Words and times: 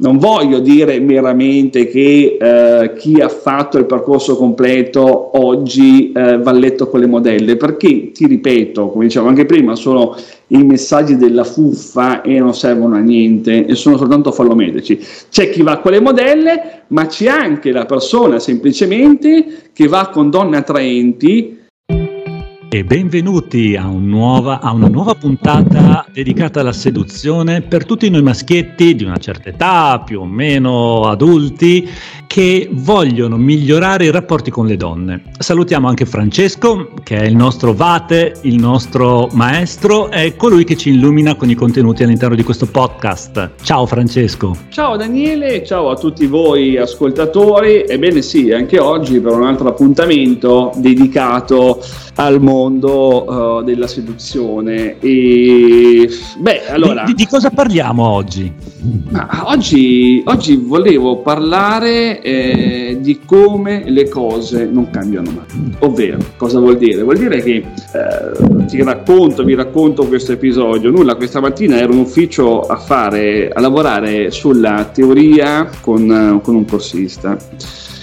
non 0.00 0.18
voglio 0.18 0.60
dire 0.60 1.00
meramente 1.00 1.88
che 1.88 2.36
eh, 2.40 2.92
chi 2.94 3.20
ha 3.20 3.28
fatto 3.28 3.78
il 3.78 3.86
percorso 3.86 4.36
completo 4.36 5.36
oggi 5.38 6.12
eh, 6.12 6.38
va 6.38 6.52
letto 6.52 6.88
con 6.88 7.00
le 7.00 7.06
modelle, 7.06 7.56
perché 7.56 8.12
ti 8.12 8.26
ripeto, 8.26 8.90
come 8.90 9.06
dicevo 9.06 9.26
anche 9.26 9.44
prima, 9.44 9.74
sono 9.74 10.14
i 10.48 10.62
messaggi 10.62 11.16
della 11.16 11.42
fuffa 11.42 12.22
e 12.22 12.38
non 12.38 12.54
servono 12.54 12.94
a 12.94 13.00
niente 13.00 13.66
e 13.66 13.74
sono 13.74 13.96
soltanto 13.96 14.30
fallometrici. 14.30 15.00
C'è 15.30 15.50
chi 15.50 15.62
va 15.62 15.78
con 15.78 15.90
le 15.90 16.00
modelle, 16.00 16.82
ma 16.88 17.06
c'è 17.06 17.26
anche 17.26 17.72
la 17.72 17.84
persona 17.84 18.38
semplicemente 18.38 19.70
che 19.72 19.88
va 19.88 20.10
con 20.12 20.30
donne 20.30 20.58
attraenti 20.58 21.57
e 22.70 22.84
benvenuti 22.84 23.76
a, 23.76 23.86
un 23.86 24.06
nuova, 24.08 24.60
a, 24.60 24.72
una 24.72 24.88
nuova 24.88 25.14
puntata 25.14 26.04
dedicata 26.12 26.60
alla 26.60 26.72
seduzione 26.72 27.62
per 27.62 27.86
tutti 27.86 28.10
noi 28.10 28.20
maschietti 28.20 28.94
di 28.94 29.04
una 29.04 29.16
certa 29.16 29.48
età, 29.48 30.02
più 30.04 30.20
o 30.20 30.26
meno 30.26 31.04
adulti, 31.04 31.88
che 32.26 32.68
vogliono 32.70 33.38
migliorare 33.38 34.04
i 34.04 34.10
rapporti 34.10 34.50
con 34.50 34.66
le 34.66 34.76
donne. 34.76 35.22
Salutiamo 35.38 35.88
anche 35.88 36.04
Francesco, 36.04 36.90
che 37.02 37.16
è 37.16 37.24
il 37.24 37.36
nostro 37.36 37.72
vate, 37.72 38.34
il 38.42 38.56
nostro 38.56 39.30
maestro, 39.32 40.10
è 40.10 40.36
colui 40.36 40.64
che 40.64 40.76
ci 40.76 40.90
illumina 40.90 41.36
con 41.36 41.48
i 41.48 41.54
contenuti 41.54 42.02
all'interno 42.02 42.34
di 42.34 42.42
questo 42.42 42.66
podcast. 42.66 43.52
Ciao 43.62 43.86
Francesco. 43.86 44.54
Ciao 44.68 44.96
Daniele, 44.96 45.64
ciao 45.64 45.88
a 45.88 45.96
tutti 45.96 46.26
voi 46.26 46.76
ascoltatori. 46.76 47.84
Ebbene 47.88 48.20
sì, 48.20 48.52
anche 48.52 48.78
oggi 48.78 49.20
per 49.20 49.32
un 49.32 49.46
altro 49.46 49.68
appuntamento 49.68 50.70
dedicato 50.76 51.80
al 52.18 52.40
mondo 52.40 53.58
uh, 53.58 53.62
della 53.62 53.86
seduzione. 53.86 54.98
E 54.98 56.08
beh, 56.38 56.68
allora. 56.68 57.04
Di, 57.04 57.14
di, 57.14 57.26
cosa 57.26 57.50
parliamo 57.50 58.04
oggi? 58.04 58.52
Oggi, 59.44 60.22
oggi, 60.26 60.56
volevo 60.56 61.18
parlare 61.18 62.20
eh, 62.20 62.98
di 63.00 63.20
come 63.24 63.84
le 63.86 64.08
cose 64.08 64.66
non 64.66 64.90
cambiano 64.90 65.30
mai. 65.30 65.74
Ovvero, 65.80 66.18
cosa 66.36 66.58
vuol 66.58 66.76
dire? 66.76 67.02
Vuol 67.02 67.18
dire 67.18 67.40
che 67.40 67.54
eh, 67.54 68.64
ti 68.66 68.82
racconto, 68.82 69.44
vi 69.44 69.54
racconto 69.54 70.06
questo 70.06 70.32
episodio. 70.32 70.90
Nulla, 70.90 71.14
questa 71.14 71.40
mattina 71.40 71.78
ero 71.78 71.92
in 71.92 72.00
ufficio 72.00 72.62
a 72.62 72.76
fare, 72.78 73.48
a 73.48 73.60
lavorare 73.60 74.32
sulla 74.32 74.90
teoria 74.92 75.70
con, 75.80 76.40
con 76.42 76.54
un 76.56 76.64
corsista 76.64 77.36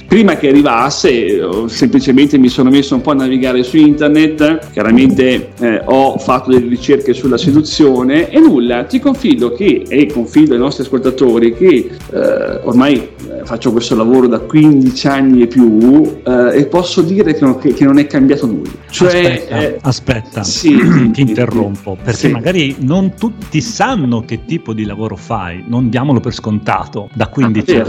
prima 0.08 0.36
che 0.38 0.50
arrivasse 0.50 1.68
semplicemente 1.68 2.38
mi 2.38 2.50
sono 2.50 2.70
messo 2.70 2.96
un 2.96 3.02
po' 3.02 3.12
a 3.12 3.16
navigare 3.16 3.64
su 3.64 3.78
internet, 3.78 4.72
chiaramente 4.72 5.50
eh, 5.60 5.82
ho 5.86 6.18
fatto 6.18 6.52
delle 6.52 6.68
ricerche 6.68 7.14
sulla 7.14 7.38
seduzione 7.38 8.30
e 8.30 8.40
nulla, 8.40 8.84
ti 8.84 9.00
confido 9.00 9.52
che, 9.54 9.84
e 9.88 10.06
confido 10.08 10.54
ai 10.54 10.60
nostri 10.60 10.84
ascoltatori 10.84 11.54
che 11.54 11.90
eh, 12.12 12.60
ormai 12.64 12.96
eh, 12.96 13.46
faccio 13.46 13.72
questo 13.72 13.96
lavoro 13.96 14.28
da 14.28 14.40
15 14.40 15.08
anni 15.08 15.42
e 15.44 15.48
più 15.48 16.22
eh, 16.24 16.60
e 16.60 16.66
posso 16.68 17.02
dire 17.02 17.34
che 17.34 17.42
non, 17.42 17.58
che, 17.58 17.74
che 17.74 17.86
non, 17.86 17.98
è 17.98 18.08
cambiato 18.08 18.46
nulla. 18.46 18.70
Cioè, 18.90 19.08
aspetta, 19.08 19.60
eh, 19.60 19.78
aspetta 19.82 20.44
sì, 20.44 20.78
ti 21.12 21.22
interrompo, 21.22 21.98
perché 22.02 22.28
sì. 22.28 22.32
magari 22.32 22.76
non 22.80 23.14
tutti 23.16 23.62
sanno 23.62 24.22
che 24.22 24.46
tipo 24.46 24.74
di 24.74 24.86
lavoro 24.86 25.16
fai, 25.16 25.64
non 25.68 25.90
diamolo 25.90 26.20
per 26.20 26.34
scontato 26.34 27.10
da 27.14 27.28
15 27.28 27.76
ah, 27.76 27.84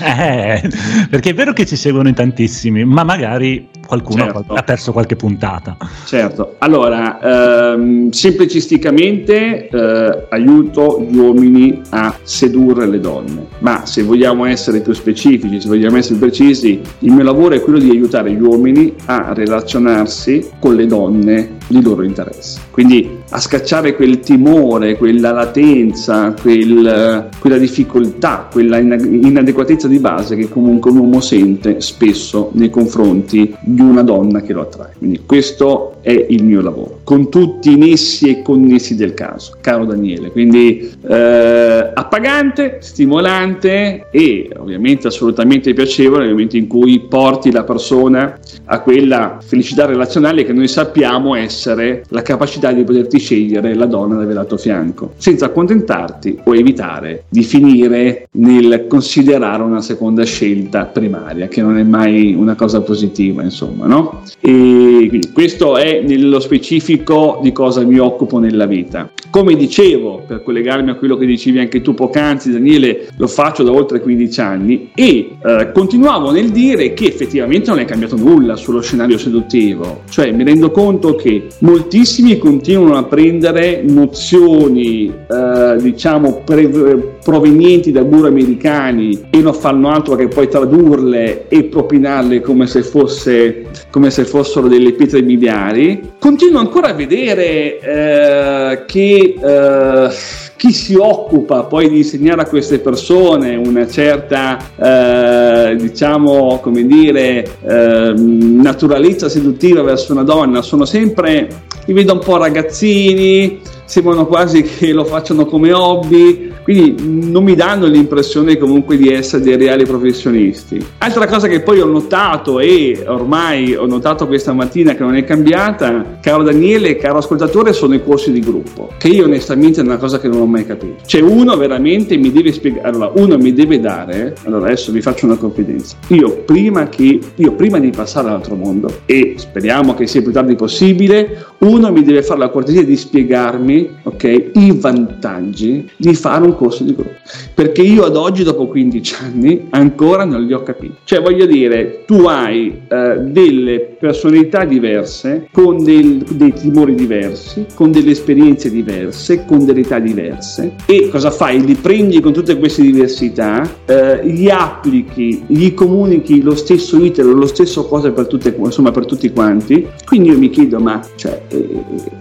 anni. 0.00 0.70
perché 1.10 1.30
è 1.30 1.34
vero 1.34 1.47
vero 1.48 1.52
che 1.52 1.66
ci 1.66 1.76
seguono 1.76 2.08
in 2.08 2.14
tantissimi, 2.14 2.84
ma 2.84 3.04
magari 3.04 3.68
qualcuno 3.88 4.24
certo. 4.24 4.52
ha 4.52 4.62
perso 4.62 4.92
qualche 4.92 5.16
puntata. 5.16 5.78
Certo, 6.04 6.56
allora, 6.58 7.72
ehm, 7.72 8.10
semplicisticamente 8.10 9.68
eh, 9.68 10.26
aiuto 10.28 11.02
gli 11.08 11.16
uomini 11.16 11.80
a 11.88 12.14
sedurre 12.22 12.86
le 12.86 13.00
donne, 13.00 13.46
ma 13.60 13.86
se 13.86 14.02
vogliamo 14.02 14.44
essere 14.44 14.80
più 14.80 14.92
specifici, 14.92 15.58
se 15.58 15.68
vogliamo 15.68 15.96
essere 15.96 16.18
precisi, 16.18 16.80
il 16.98 17.12
mio 17.12 17.24
lavoro 17.24 17.54
è 17.54 17.62
quello 17.62 17.78
di 17.78 17.88
aiutare 17.88 18.30
gli 18.30 18.42
uomini 18.42 18.94
a 19.06 19.32
relazionarsi 19.32 20.50
con 20.58 20.74
le 20.74 20.84
donne 20.84 21.56
di 21.66 21.82
loro 21.82 22.02
interesse. 22.02 22.60
Quindi 22.70 23.18
a 23.30 23.38
scacciare 23.38 23.94
quel 23.94 24.20
timore, 24.20 24.96
quella 24.96 25.32
latenza, 25.32 26.34
quel, 26.40 27.28
quella 27.38 27.58
difficoltà, 27.58 28.48
quella 28.50 28.78
inadeguatezza 28.78 29.88
di 29.88 29.98
base 29.98 30.36
che 30.36 30.48
comunque 30.48 30.90
un 30.90 30.98
uomo 30.98 31.20
sente 31.20 31.80
spesso 31.80 32.50
nei 32.54 32.70
confronti 32.70 33.54
di 33.60 33.77
una 33.80 34.02
donna 34.02 34.40
che 34.40 34.52
lo 34.52 34.62
attrae. 34.62 34.92
Quindi 34.98 35.22
questo 35.24 35.96
è 36.00 36.26
il 36.28 36.44
mio 36.44 36.60
lavoro, 36.60 37.00
con 37.04 37.28
tutti 37.28 37.72
i 37.72 37.76
nessi 37.76 38.30
e 38.30 38.42
connessi 38.42 38.94
del 38.94 39.14
caso, 39.14 39.52
caro 39.60 39.84
Daniele. 39.84 40.30
Quindi 40.30 40.90
eh, 41.06 41.90
appagante, 41.94 42.78
stimolante 42.80 44.06
e 44.10 44.50
ovviamente 44.56 45.08
assolutamente 45.08 45.74
piacevole 45.74 46.22
nel 46.24 46.32
momento 46.32 46.56
in 46.56 46.66
cui 46.66 47.00
porti 47.00 47.50
la 47.50 47.64
persona 47.64 48.38
a 48.64 48.80
quella 48.80 49.38
felicità 49.40 49.86
relazionale 49.86 50.44
che 50.44 50.52
noi 50.52 50.68
sappiamo 50.68 51.34
essere 51.34 52.04
la 52.08 52.22
capacità 52.22 52.72
di 52.72 52.84
poterti 52.84 53.18
scegliere 53.18 53.74
la 53.74 53.86
donna 53.86 54.16
da 54.16 54.22
avere 54.22 54.40
al 54.40 54.46
tuo 54.46 54.56
fianco, 54.56 55.12
senza 55.16 55.46
accontentarti 55.46 56.40
o 56.44 56.54
evitare 56.54 57.24
di 57.28 57.42
finire 57.42 58.28
nel 58.32 58.86
considerare 58.88 59.62
una 59.62 59.80
seconda 59.80 60.24
scelta 60.24 60.84
primaria, 60.84 61.48
che 61.48 61.62
non 61.62 61.78
è 61.78 61.82
mai 61.82 62.34
una 62.34 62.54
cosa 62.54 62.80
positiva, 62.80 63.42
insomma, 63.42 63.67
no? 63.76 64.22
E 64.40 65.06
quindi 65.08 65.30
questo 65.32 65.76
è 65.76 66.02
nello 66.02 66.40
specifico 66.40 67.40
di 67.42 67.52
cosa 67.52 67.82
mi 67.82 67.98
occupo 67.98 68.38
nella 68.38 68.66
vita. 68.66 69.10
Come 69.30 69.54
dicevo, 69.56 70.22
per 70.26 70.42
collegarmi 70.42 70.90
a 70.90 70.94
quello 70.94 71.16
che 71.16 71.26
dicevi 71.26 71.58
anche 71.58 71.82
tu 71.82 71.94
poc'anzi, 71.94 72.50
Daniele, 72.50 73.08
lo 73.16 73.26
faccio 73.26 73.62
da 73.62 73.72
oltre 73.72 74.00
15 74.00 74.40
anni 74.40 74.90
e 74.94 75.36
eh, 75.42 75.70
continuavo 75.72 76.30
nel 76.30 76.50
dire 76.50 76.94
che 76.94 77.06
effettivamente 77.06 77.70
non 77.70 77.78
è 77.78 77.84
cambiato 77.84 78.16
nulla 78.16 78.56
sullo 78.56 78.80
scenario 78.80 79.18
seduttivo, 79.18 80.02
cioè 80.08 80.32
mi 80.32 80.44
rendo 80.44 80.70
conto 80.70 81.14
che 81.14 81.46
moltissimi 81.60 82.38
continuano 82.38 82.96
a 82.96 83.04
prendere 83.04 83.82
nozioni, 83.82 85.06
eh, 85.06 85.76
diciamo, 85.80 86.42
pre- 86.44 87.17
provenienti 87.28 87.92
da 87.92 88.04
guru 88.04 88.26
americani 88.26 89.26
e 89.28 89.42
non 89.42 89.52
fanno 89.52 89.90
altro 89.90 90.16
che 90.16 90.28
poi 90.28 90.48
tradurle 90.48 91.46
e 91.48 91.64
propinarle 91.64 92.40
come 92.40 92.66
se, 92.66 92.82
fosse, 92.82 93.66
come 93.90 94.10
se 94.10 94.24
fossero 94.24 94.66
delle 94.66 94.92
pietre 94.92 95.20
miliari. 95.20 96.12
Continuo 96.18 96.58
ancora 96.58 96.88
a 96.88 96.92
vedere 96.94 97.80
eh, 97.80 98.84
che 98.86 99.34
eh, 99.38 100.08
chi 100.56 100.72
si 100.72 100.94
occupa 100.94 101.64
poi 101.64 101.90
di 101.90 101.98
insegnare 101.98 102.40
a 102.40 102.46
queste 102.46 102.78
persone 102.78 103.56
una 103.56 103.86
certa, 103.86 104.56
eh, 104.74 105.76
diciamo, 105.76 106.60
come 106.62 106.86
dire, 106.86 107.46
ehm, 107.62 108.58
naturalezza 108.62 109.28
seduttiva 109.28 109.82
verso 109.82 110.12
una 110.12 110.22
donna. 110.22 110.62
Sono 110.62 110.86
sempre, 110.86 111.46
li 111.84 111.92
vedo 111.92 112.14
un 112.14 112.20
po' 112.20 112.38
ragazzini, 112.38 113.60
sembrano 113.88 114.26
quasi 114.26 114.62
che 114.62 114.92
lo 114.92 115.04
facciano 115.04 115.46
come 115.46 115.72
hobby, 115.72 116.52
quindi 116.62 117.30
non 117.30 117.42
mi 117.42 117.54
danno 117.54 117.86
l'impressione 117.86 118.58
comunque 118.58 118.98
di 118.98 119.10
essere 119.10 119.42
dei 119.42 119.56
reali 119.56 119.86
professionisti. 119.86 120.84
Altra 120.98 121.26
cosa 121.26 121.48
che 121.48 121.62
poi 121.62 121.80
ho 121.80 121.86
notato 121.86 122.60
e 122.60 123.02
ormai 123.06 123.74
ho 123.74 123.86
notato 123.86 124.26
questa 124.26 124.52
mattina 124.52 124.94
che 124.94 125.02
non 125.02 125.16
è 125.16 125.24
cambiata, 125.24 126.18
caro 126.20 126.42
Daniele, 126.42 126.96
caro 126.96 127.18
ascoltatore, 127.18 127.72
sono 127.72 127.94
i 127.94 128.02
corsi 128.04 128.30
di 128.30 128.40
gruppo, 128.40 128.90
che 128.98 129.08
io 129.08 129.24
onestamente 129.24 129.80
è 129.80 129.84
una 129.84 129.96
cosa 129.96 130.20
che 130.20 130.28
non 130.28 130.42
ho 130.42 130.46
mai 130.46 130.66
capito. 130.66 130.96
Cioè 131.06 131.22
uno 131.22 131.56
veramente 131.56 132.18
mi 132.18 132.30
deve 132.30 132.52
spiegare, 132.52 132.86
allora 132.86 133.10
uno 133.14 133.38
mi 133.38 133.54
deve 133.54 133.80
dare, 133.80 134.34
allora 134.44 134.66
adesso 134.66 134.92
vi 134.92 135.00
faccio 135.00 135.24
una 135.24 135.36
confidenza, 135.36 135.96
io 136.08 136.42
prima, 136.44 136.90
che, 136.90 137.18
io 137.34 137.52
prima 137.52 137.78
di 137.78 137.88
passare 137.88 138.28
all'altro 138.28 138.54
mondo, 138.54 139.00
e 139.06 139.36
speriamo 139.38 139.94
che 139.94 140.06
sia 140.06 140.20
più 140.20 140.32
tardi 140.32 140.56
possibile, 140.56 141.46
uno 141.60 141.90
mi 141.90 142.02
deve 142.02 142.22
fare 142.22 142.40
la 142.40 142.50
cortesia 142.50 142.84
di 142.84 142.94
spiegarmi 142.94 143.77
okay, 144.02 144.50
i 144.54 144.72
vantaggi 144.72 145.88
di 145.96 146.14
fare 146.14 146.44
un 146.44 146.54
corso 146.54 146.84
di 146.84 146.94
gruppo. 146.94 147.16
Perché 147.54 147.82
io 147.82 148.04
ad 148.04 148.16
oggi, 148.16 148.42
dopo 148.42 148.66
15 148.66 149.14
anni, 149.22 149.66
ancora 149.70 150.24
non 150.24 150.44
li 150.44 150.52
ho 150.52 150.62
capiti. 150.62 150.94
Cioè, 151.04 151.20
voglio 151.20 151.46
dire, 151.46 152.04
tu 152.06 152.24
hai 152.26 152.82
eh, 152.88 153.18
delle 153.20 153.96
personalità 153.98 154.64
diverse, 154.64 155.48
con 155.52 155.82
del, 155.82 156.24
dei 156.30 156.52
timori 156.52 156.94
diversi, 156.94 157.66
con 157.74 157.90
delle 157.90 158.12
esperienze 158.12 158.70
diverse, 158.70 159.44
con 159.44 159.64
delle 159.64 159.80
età 159.80 159.98
diverse. 159.98 160.74
E 160.86 161.08
cosa 161.10 161.30
fai? 161.30 161.64
Li 161.64 161.74
prendi 161.74 162.20
con 162.20 162.32
tutte 162.32 162.58
queste 162.58 162.82
diversità, 162.82 163.68
eh, 163.86 164.26
gli 164.26 164.48
applichi, 164.48 165.44
gli 165.46 165.74
comunichi 165.74 166.42
lo 166.42 166.54
stesso 166.54 167.02
iter, 167.02 167.24
lo 167.26 167.46
stesso 167.46 167.86
cosa 167.86 168.10
per, 168.12 168.26
tutte, 168.26 168.54
insomma, 168.56 168.90
per 168.90 169.06
tutti 169.06 169.30
quanti. 169.32 169.86
Quindi 170.04 170.30
io 170.30 170.38
mi 170.38 170.50
chiedo, 170.50 170.78
ma 170.78 171.00
cioè, 171.16 171.42
eh, 171.48 171.68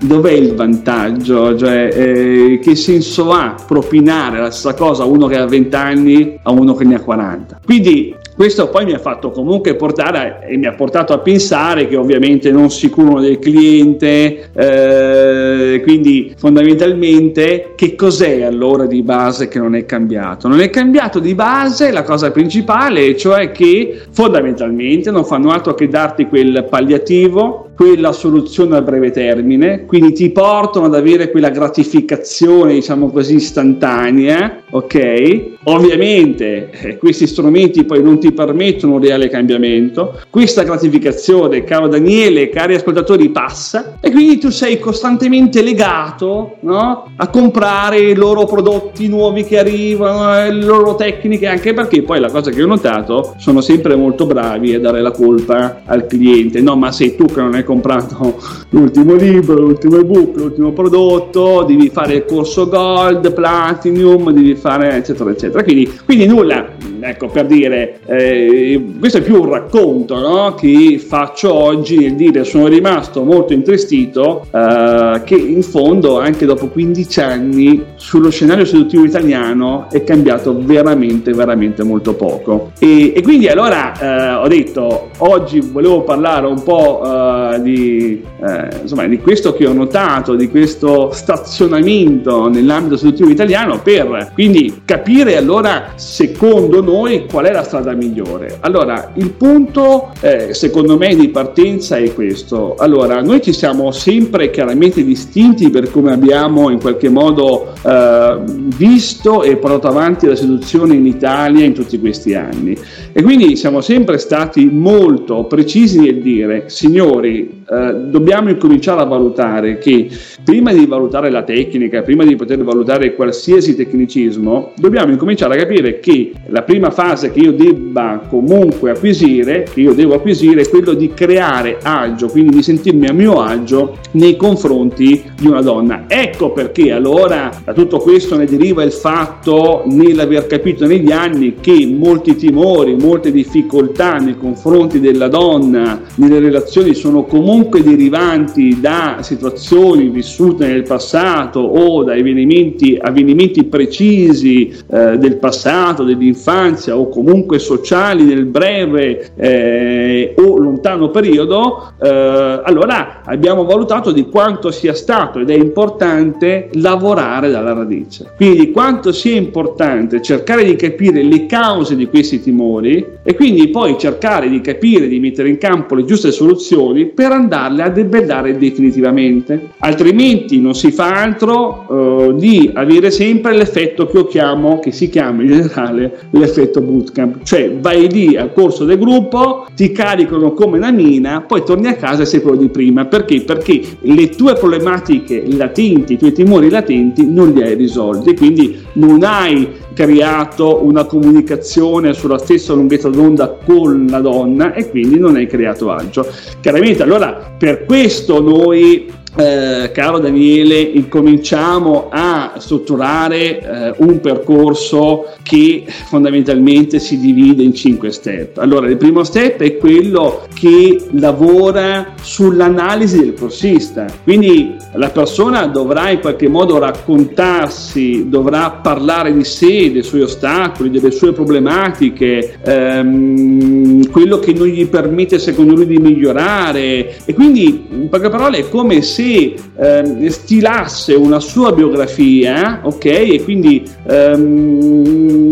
dov'è 0.01 0.31
il 0.31 0.53
vantaggio? 0.53 1.46
Cioè, 1.55 1.89
eh, 1.93 2.59
che 2.61 2.75
senso 2.75 3.31
ha 3.31 3.55
propinare 3.65 4.39
la 4.39 4.51
stessa 4.51 4.73
cosa 4.73 5.03
a 5.03 5.05
uno 5.05 5.27
che 5.27 5.37
ha 5.37 5.45
20 5.45 5.75
anni 5.75 6.39
a 6.41 6.51
uno 6.51 6.73
che 6.73 6.83
ne 6.83 6.95
ha 6.95 7.01
40? 7.01 7.59
Quindi 7.63 8.15
questo 8.37 8.69
poi 8.69 8.85
mi 8.85 8.93
ha 8.93 8.99
fatto 8.99 9.31
comunque 9.31 9.75
portare 9.75 10.45
e 10.47 10.57
mi 10.57 10.67
ha 10.67 10.73
portato 10.73 11.11
a 11.11 11.17
pensare 11.17 11.87
che 11.87 11.95
ovviamente 11.95 12.51
non 12.51 12.69
si 12.69 12.87
curano 12.87 13.19
del 13.19 13.39
cliente, 13.39 14.51
eh, 14.53 15.81
quindi 15.81 16.35
fondamentalmente 16.37 17.73
che 17.75 17.95
cos'è 17.95 18.43
allora 18.43 18.85
di 18.85 19.01
base 19.01 19.47
che 19.47 19.57
non 19.57 19.73
è 19.73 19.87
cambiato? 19.87 20.47
Non 20.47 20.59
è 20.59 20.69
cambiato 20.69 21.17
di 21.17 21.33
base 21.33 21.91
la 21.91 22.03
cosa 22.03 22.29
principale, 22.29 23.17
cioè 23.17 23.49
che 23.49 24.03
fondamentalmente 24.11 25.09
non 25.09 25.25
fanno 25.25 25.49
altro 25.49 25.73
che 25.73 25.87
darti 25.87 26.27
quel 26.27 26.67
palliativo 26.69 27.66
quella 27.77 28.11
soluzione 28.11 28.75
a 28.75 28.81
breve 28.81 29.11
termine, 29.11 29.85
quindi 29.85 30.11
ti 30.11 30.31
portano 30.31 30.87
ad 30.87 30.95
avere 30.95 31.29
quella 31.29 31.51
gratificazione, 31.51 32.73
diciamo 32.73 33.11
così, 33.11 33.35
istantanea, 33.35 34.63
ok? 34.71 35.41
Ovviamente 35.65 36.71
eh, 36.71 36.97
questi 36.97 37.27
strumenti 37.27 37.83
poi 37.83 38.01
non 38.01 38.19
ti 38.19 38.31
permettono 38.31 38.93
un 38.95 39.01
reale 39.01 39.29
cambiamento, 39.29 40.19
questa 40.31 40.63
gratificazione, 40.63 41.63
caro 41.63 41.87
Daniele, 41.87 42.49
cari 42.49 42.73
ascoltatori, 42.73 43.29
passa 43.29 43.97
e 43.99 44.09
quindi 44.09 44.39
tu 44.39 44.49
sei 44.49 44.79
costantemente 44.79 45.61
legato 45.61 46.55
no? 46.61 47.11
a 47.15 47.27
comprare 47.27 47.99
i 47.99 48.15
loro 48.15 48.45
prodotti 48.45 49.07
nuovi 49.07 49.43
che 49.43 49.59
arrivano, 49.59 50.35
eh, 50.35 50.51
le 50.51 50.65
loro 50.65 50.95
tecniche, 50.95 51.45
anche 51.45 51.75
perché 51.75 52.01
poi 52.01 52.19
la 52.19 52.31
cosa 52.31 52.49
che 52.49 52.63
ho 52.63 52.67
notato, 52.67 53.35
sono 53.37 53.61
sempre 53.61 53.95
molto 53.95 54.25
bravi 54.25 54.73
a 54.73 54.79
dare 54.79 54.99
la 55.01 55.11
colpa 55.11 55.81
al 55.85 56.07
cliente, 56.07 56.59
no 56.59 56.75
ma 56.75 56.91
sei 56.91 57.15
tu 57.15 57.25
che 57.25 57.39
non 57.39 57.53
hai 57.53 57.65
comprato 57.67 58.39
l'ultimo 58.69 59.13
libro, 59.13 59.59
l'ultimo 59.59 59.97
ebook, 59.97 60.37
l'ultimo 60.37 60.71
prodotto, 60.71 61.63
devi 61.67 61.89
fare 61.89 62.15
il 62.15 62.25
corso 62.25 62.67
gold, 62.67 63.33
platinum, 63.33 64.31
devi 64.31 64.55
fare 64.55 64.95
eccetera 64.95 65.29
eccetera. 65.29 65.63
Quindi, 65.63 65.99
quindi 66.05 66.25
nulla, 66.25 66.65
ecco 67.01 67.27
per 67.27 67.45
dire, 67.45 67.99
eh, 68.05 68.93
questo 68.97 69.19
è 69.19 69.21
più 69.21 69.41
un 69.41 69.49
racconto 69.49 70.17
no? 70.17 70.55
che 70.55 70.97
faccio 71.05 71.53
oggi 71.53 71.97
nel 71.97 72.15
dire 72.15 72.43
sono 72.45 72.67
rimasto 72.67 73.23
molto 73.23 73.53
intristito 73.53 74.45
eh, 74.51 75.21
che 75.25 75.35
in 75.35 75.61
fondo 75.61 76.19
anche 76.19 76.45
dopo 76.45 76.67
15 76.67 77.19
anni 77.19 77.83
sullo 77.95 78.29
scenario 78.29 78.65
seduttivo 78.65 79.03
italiano 79.03 79.87
è 79.91 80.03
cambiato 80.03 80.57
veramente 80.57 81.33
veramente 81.33 81.83
molto 81.83 82.13
poco 82.13 82.71
e, 82.79 83.13
e 83.15 83.21
quindi 83.21 83.47
allora 83.47 83.99
eh, 83.99 84.33
ho 84.35 84.47
detto 84.47 85.09
oggi 85.17 85.59
volevo 85.59 86.01
parlare 86.01 86.47
un 86.47 86.63
po' 86.63 87.01
eh, 87.03 87.56
di, 87.57 88.23
eh, 88.41 88.81
insomma, 88.81 89.05
di 89.07 89.19
questo 89.19 89.53
che 89.53 89.65
ho 89.65 89.73
notato, 89.73 90.35
di 90.35 90.49
questo 90.49 91.11
stazionamento 91.11 92.47
nell'ambito 92.49 92.97
seduttivo 92.97 93.29
italiano 93.29 93.79
per 93.81 94.31
quindi 94.33 94.81
capire 94.85 95.37
allora 95.37 95.93
secondo 95.95 96.81
noi 96.81 97.25
qual 97.29 97.45
è 97.45 97.51
la 97.51 97.63
strada 97.63 97.93
migliore. 97.93 98.57
Allora, 98.61 99.11
il 99.15 99.31
punto 99.31 100.11
eh, 100.21 100.53
secondo 100.53 100.97
me 100.97 101.15
di 101.15 101.29
partenza 101.29 101.97
è 101.97 102.13
questo. 102.13 102.75
Allora, 102.77 103.21
noi 103.21 103.41
ci 103.41 103.53
siamo 103.53 103.91
sempre 103.91 104.49
chiaramente 104.49 105.03
distinti 105.03 105.69
per 105.69 105.91
come 105.91 106.11
abbiamo 106.11 106.69
in 106.69 106.79
qualche 106.79 107.09
modo 107.09 107.73
eh, 107.81 108.39
visto 108.75 109.43
e 109.43 109.57
portato 109.57 109.87
avanti 109.87 110.27
la 110.27 110.35
seduzione 110.35 110.95
in 110.95 111.05
Italia 111.05 111.65
in 111.65 111.73
tutti 111.73 111.99
questi 111.99 112.33
anni. 112.33 112.77
E 113.11 113.21
quindi 113.21 113.55
siamo 113.55 113.81
sempre 113.81 114.17
stati 114.17 114.65
molto 114.65 115.45
precisi 115.45 115.99
nel 115.99 116.21
dire, 116.21 116.65
signori, 116.67 117.46
eh, 117.69 117.93
dobbiamo 118.05 118.49
incominciare 118.49 119.01
a 119.01 119.05
valutare 119.05 119.77
che 119.77 120.09
prima 120.43 120.71
di 120.71 120.85
valutare 120.85 121.29
la 121.29 121.43
tecnica, 121.43 122.01
prima 122.01 122.23
di 122.23 122.35
poter 122.35 122.63
valutare 122.63 123.13
qualsiasi 123.15 123.75
tecnicismo, 123.75 124.73
dobbiamo 124.77 125.11
incominciare 125.11 125.55
a 125.55 125.57
capire 125.57 125.99
che 125.99 126.31
la 126.47 126.63
prima 126.63 126.91
fase 126.91 127.31
che 127.31 127.39
io 127.39 127.53
debba 127.53 128.21
comunque 128.29 128.91
acquisire, 128.91 129.65
che 129.73 129.81
io 129.81 129.93
devo 129.93 130.15
acquisire, 130.15 130.61
è 130.61 130.69
quello 130.69 130.93
di 130.93 131.11
creare 131.13 131.77
agio, 131.81 132.27
quindi 132.27 132.55
di 132.55 132.63
sentirmi 132.63 133.07
a 133.07 133.13
mio 133.13 133.41
agio 133.41 133.97
nei 134.11 134.35
confronti 134.35 135.23
di 135.39 135.47
una 135.47 135.61
donna. 135.61 136.05
Ecco 136.07 136.51
perché 136.51 136.91
allora 136.91 137.51
da 137.63 137.73
tutto 137.73 137.97
questo 137.97 138.37
ne 138.37 138.45
deriva 138.45 138.83
il 138.83 138.91
fatto 138.91 139.83
nell'aver 139.85 140.47
capito 140.47 140.85
negli 140.85 141.11
anni 141.11 141.55
che 141.59 141.85
molti 141.85 142.35
timori, 142.35 142.95
molte 142.95 143.31
difficoltà 143.31 144.15
nei 144.15 144.37
confronti 144.37 144.99
della 144.99 145.27
donna 145.27 146.01
nelle 146.15 146.39
relazioni 146.39 146.93
sono 146.93 147.23
comunque 147.23 147.36
comunque 147.37 147.83
derivanti 147.83 148.79
da 148.81 149.17
situazioni 149.21 150.09
vissute 150.09 150.65
nel 150.65 150.81
passato 150.81 151.59
o 151.59 152.03
da 152.03 152.13
avvenimenti, 152.13 152.97
avvenimenti 152.99 153.63
precisi 153.65 154.69
eh, 154.69 155.19
del 155.19 155.37
passato, 155.37 156.03
dell'infanzia 156.03 156.97
o 156.97 157.09
comunque 157.09 157.59
sociali 157.59 158.23
nel 158.23 158.45
breve 158.45 159.33
eh, 159.35 160.33
o 160.35 160.57
lontano 160.57 161.11
periodo, 161.11 161.93
eh, 162.01 162.61
allora 162.63 163.21
abbiamo 163.23 163.65
valutato 163.65 164.11
di 164.11 164.25
quanto 164.25 164.71
sia 164.71 164.95
stato 164.95 165.37
ed 165.37 165.51
è 165.51 165.55
importante 165.55 166.69
lavorare 166.73 167.51
dalla 167.51 167.73
radice. 167.73 168.33
Quindi 168.35 168.65
di 168.65 168.71
quanto 168.71 169.11
sia 169.11 169.35
importante 169.35 170.23
cercare 170.23 170.63
di 170.63 170.75
capire 170.75 171.21
le 171.21 171.45
cause 171.45 171.95
di 171.95 172.07
questi 172.07 172.41
timori 172.41 173.05
e 173.21 173.35
quindi 173.35 173.67
poi 173.67 173.95
cercare 173.99 174.49
di 174.49 174.59
capire, 174.59 175.07
di 175.07 175.19
mettere 175.19 175.49
in 175.49 175.59
campo 175.59 175.93
le 175.93 176.03
giuste 176.03 176.31
soluzioni 176.31 177.05
per 177.17 177.31
andarle 177.31 177.81
a 177.81 177.89
debellare 177.89 178.55
definitivamente. 178.59 179.69
Altrimenti 179.79 180.61
non 180.61 180.75
si 180.75 180.91
fa 180.91 181.19
altro 181.19 181.87
eh, 182.29 182.35
di 182.35 182.69
avere 182.75 183.09
sempre 183.09 183.55
l'effetto 183.55 184.05
che 184.05 184.17
io 184.17 184.27
chiamo, 184.27 184.77
che 184.77 184.91
si 184.91 185.09
chiama 185.09 185.41
in 185.41 185.47
generale 185.47 186.27
l'effetto 186.29 186.79
bootcamp, 186.79 187.41
cioè 187.41 187.71
vai 187.71 188.07
lì 188.07 188.37
al 188.37 188.53
corso 188.53 188.85
del 188.85 188.99
gruppo, 188.99 189.65
ti 189.75 189.91
caricano 189.91 190.53
come 190.53 190.77
una 190.77 190.91
mina, 190.91 191.41
poi 191.41 191.63
torni 191.63 191.87
a 191.87 191.95
casa 191.95 192.21
e 192.21 192.25
sei 192.27 192.39
quello 192.39 192.57
di 192.57 192.69
prima. 192.69 193.05
Perché? 193.05 193.41
Perché 193.41 193.81
le 194.01 194.29
tue 194.29 194.53
problematiche 194.53 195.43
latenti, 195.47 196.13
i 196.13 196.17
tuoi 196.19 196.33
timori 196.33 196.69
latenti 196.69 197.25
non 197.25 197.51
li 197.51 197.63
hai 197.63 197.73
risolti, 197.73 198.35
quindi 198.35 198.77
non 198.97 199.23
hai 199.23 199.67
creato 199.93 200.83
una 200.83 201.05
comunicazione 201.05 202.13
sulla 202.13 202.37
stessa 202.37 202.73
lunghezza 202.73 203.09
d'onda 203.09 203.57
con 203.65 204.05
la 204.09 204.19
donna 204.19 204.73
e 204.73 204.89
quindi 204.89 205.17
non 205.17 205.35
hai 205.35 205.47
creato 205.47 205.91
agio. 205.91 206.27
Chiaramente 206.61 207.03
allora 207.03 207.55
per 207.57 207.85
questo 207.85 208.41
noi 208.41 209.11
eh, 209.37 209.91
caro 209.91 210.17
Daniele, 210.19 210.79
incominciamo 210.79 212.07
a 212.09 212.55
strutturare 212.57 213.59
eh, 213.59 213.93
un 213.97 214.19
percorso 214.19 215.33
che 215.43 215.85
fondamentalmente 216.09 216.99
si 216.99 217.19
divide 217.19 217.61
in 217.61 217.73
cinque 217.73 218.11
step. 218.11 218.57
Allora, 218.57 218.87
il 218.87 218.97
primo 218.97 219.23
step 219.23 219.61
è 219.61 219.77
quello 219.77 220.47
che 220.53 220.99
lavora 221.11 222.13
sull'analisi 222.19 223.19
del 223.19 223.33
corsista, 223.33 224.07
quindi 224.23 224.75
la 224.93 225.09
persona 225.09 225.67
dovrà 225.67 226.09
in 226.09 226.19
qualche 226.19 226.47
modo 226.47 226.79
raccontarsi, 226.79 228.29
dovrà 228.29 228.71
parlare 228.81 229.33
di 229.33 229.43
sé, 229.43 229.91
dei 229.91 230.03
suoi 230.03 230.21
ostacoli, 230.21 230.89
delle 230.89 231.11
sue 231.11 231.31
problematiche, 231.31 232.57
ehm, 232.63 234.09
quello 234.09 234.39
che 234.39 234.53
non 234.53 234.67
gli 234.67 234.87
permette 234.87 235.37
secondo 235.37 235.75
lui 235.75 235.85
di 235.85 235.97
migliorare 235.97 237.17
e 237.23 237.33
quindi 237.33 237.85
in 237.91 238.09
poche 238.09 238.29
parole 238.29 238.57
è 238.57 238.69
come 238.69 239.01
se 239.01 239.26
eh, 239.75 240.29
stilasse 240.29 241.13
una 241.13 241.39
sua 241.39 241.71
biografia, 241.71 242.81
ok? 242.83 243.05
E 243.05 243.41
quindi 243.43 243.83
ehm, 244.07 245.47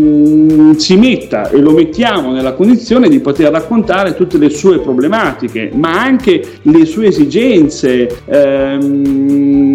si 0.76 0.96
metta 0.96 1.50
e 1.50 1.58
lo 1.58 1.72
mettiamo 1.72 2.32
nella 2.32 2.54
condizione 2.54 3.08
di 3.08 3.20
poter 3.20 3.50
raccontare 3.50 4.14
tutte 4.14 4.38
le 4.38 4.50
sue 4.50 4.78
problematiche, 4.80 5.70
ma 5.74 6.02
anche 6.02 6.42
le 6.62 6.84
sue 6.84 7.06
esigenze. 7.08 8.22
Ehm, 8.26 9.66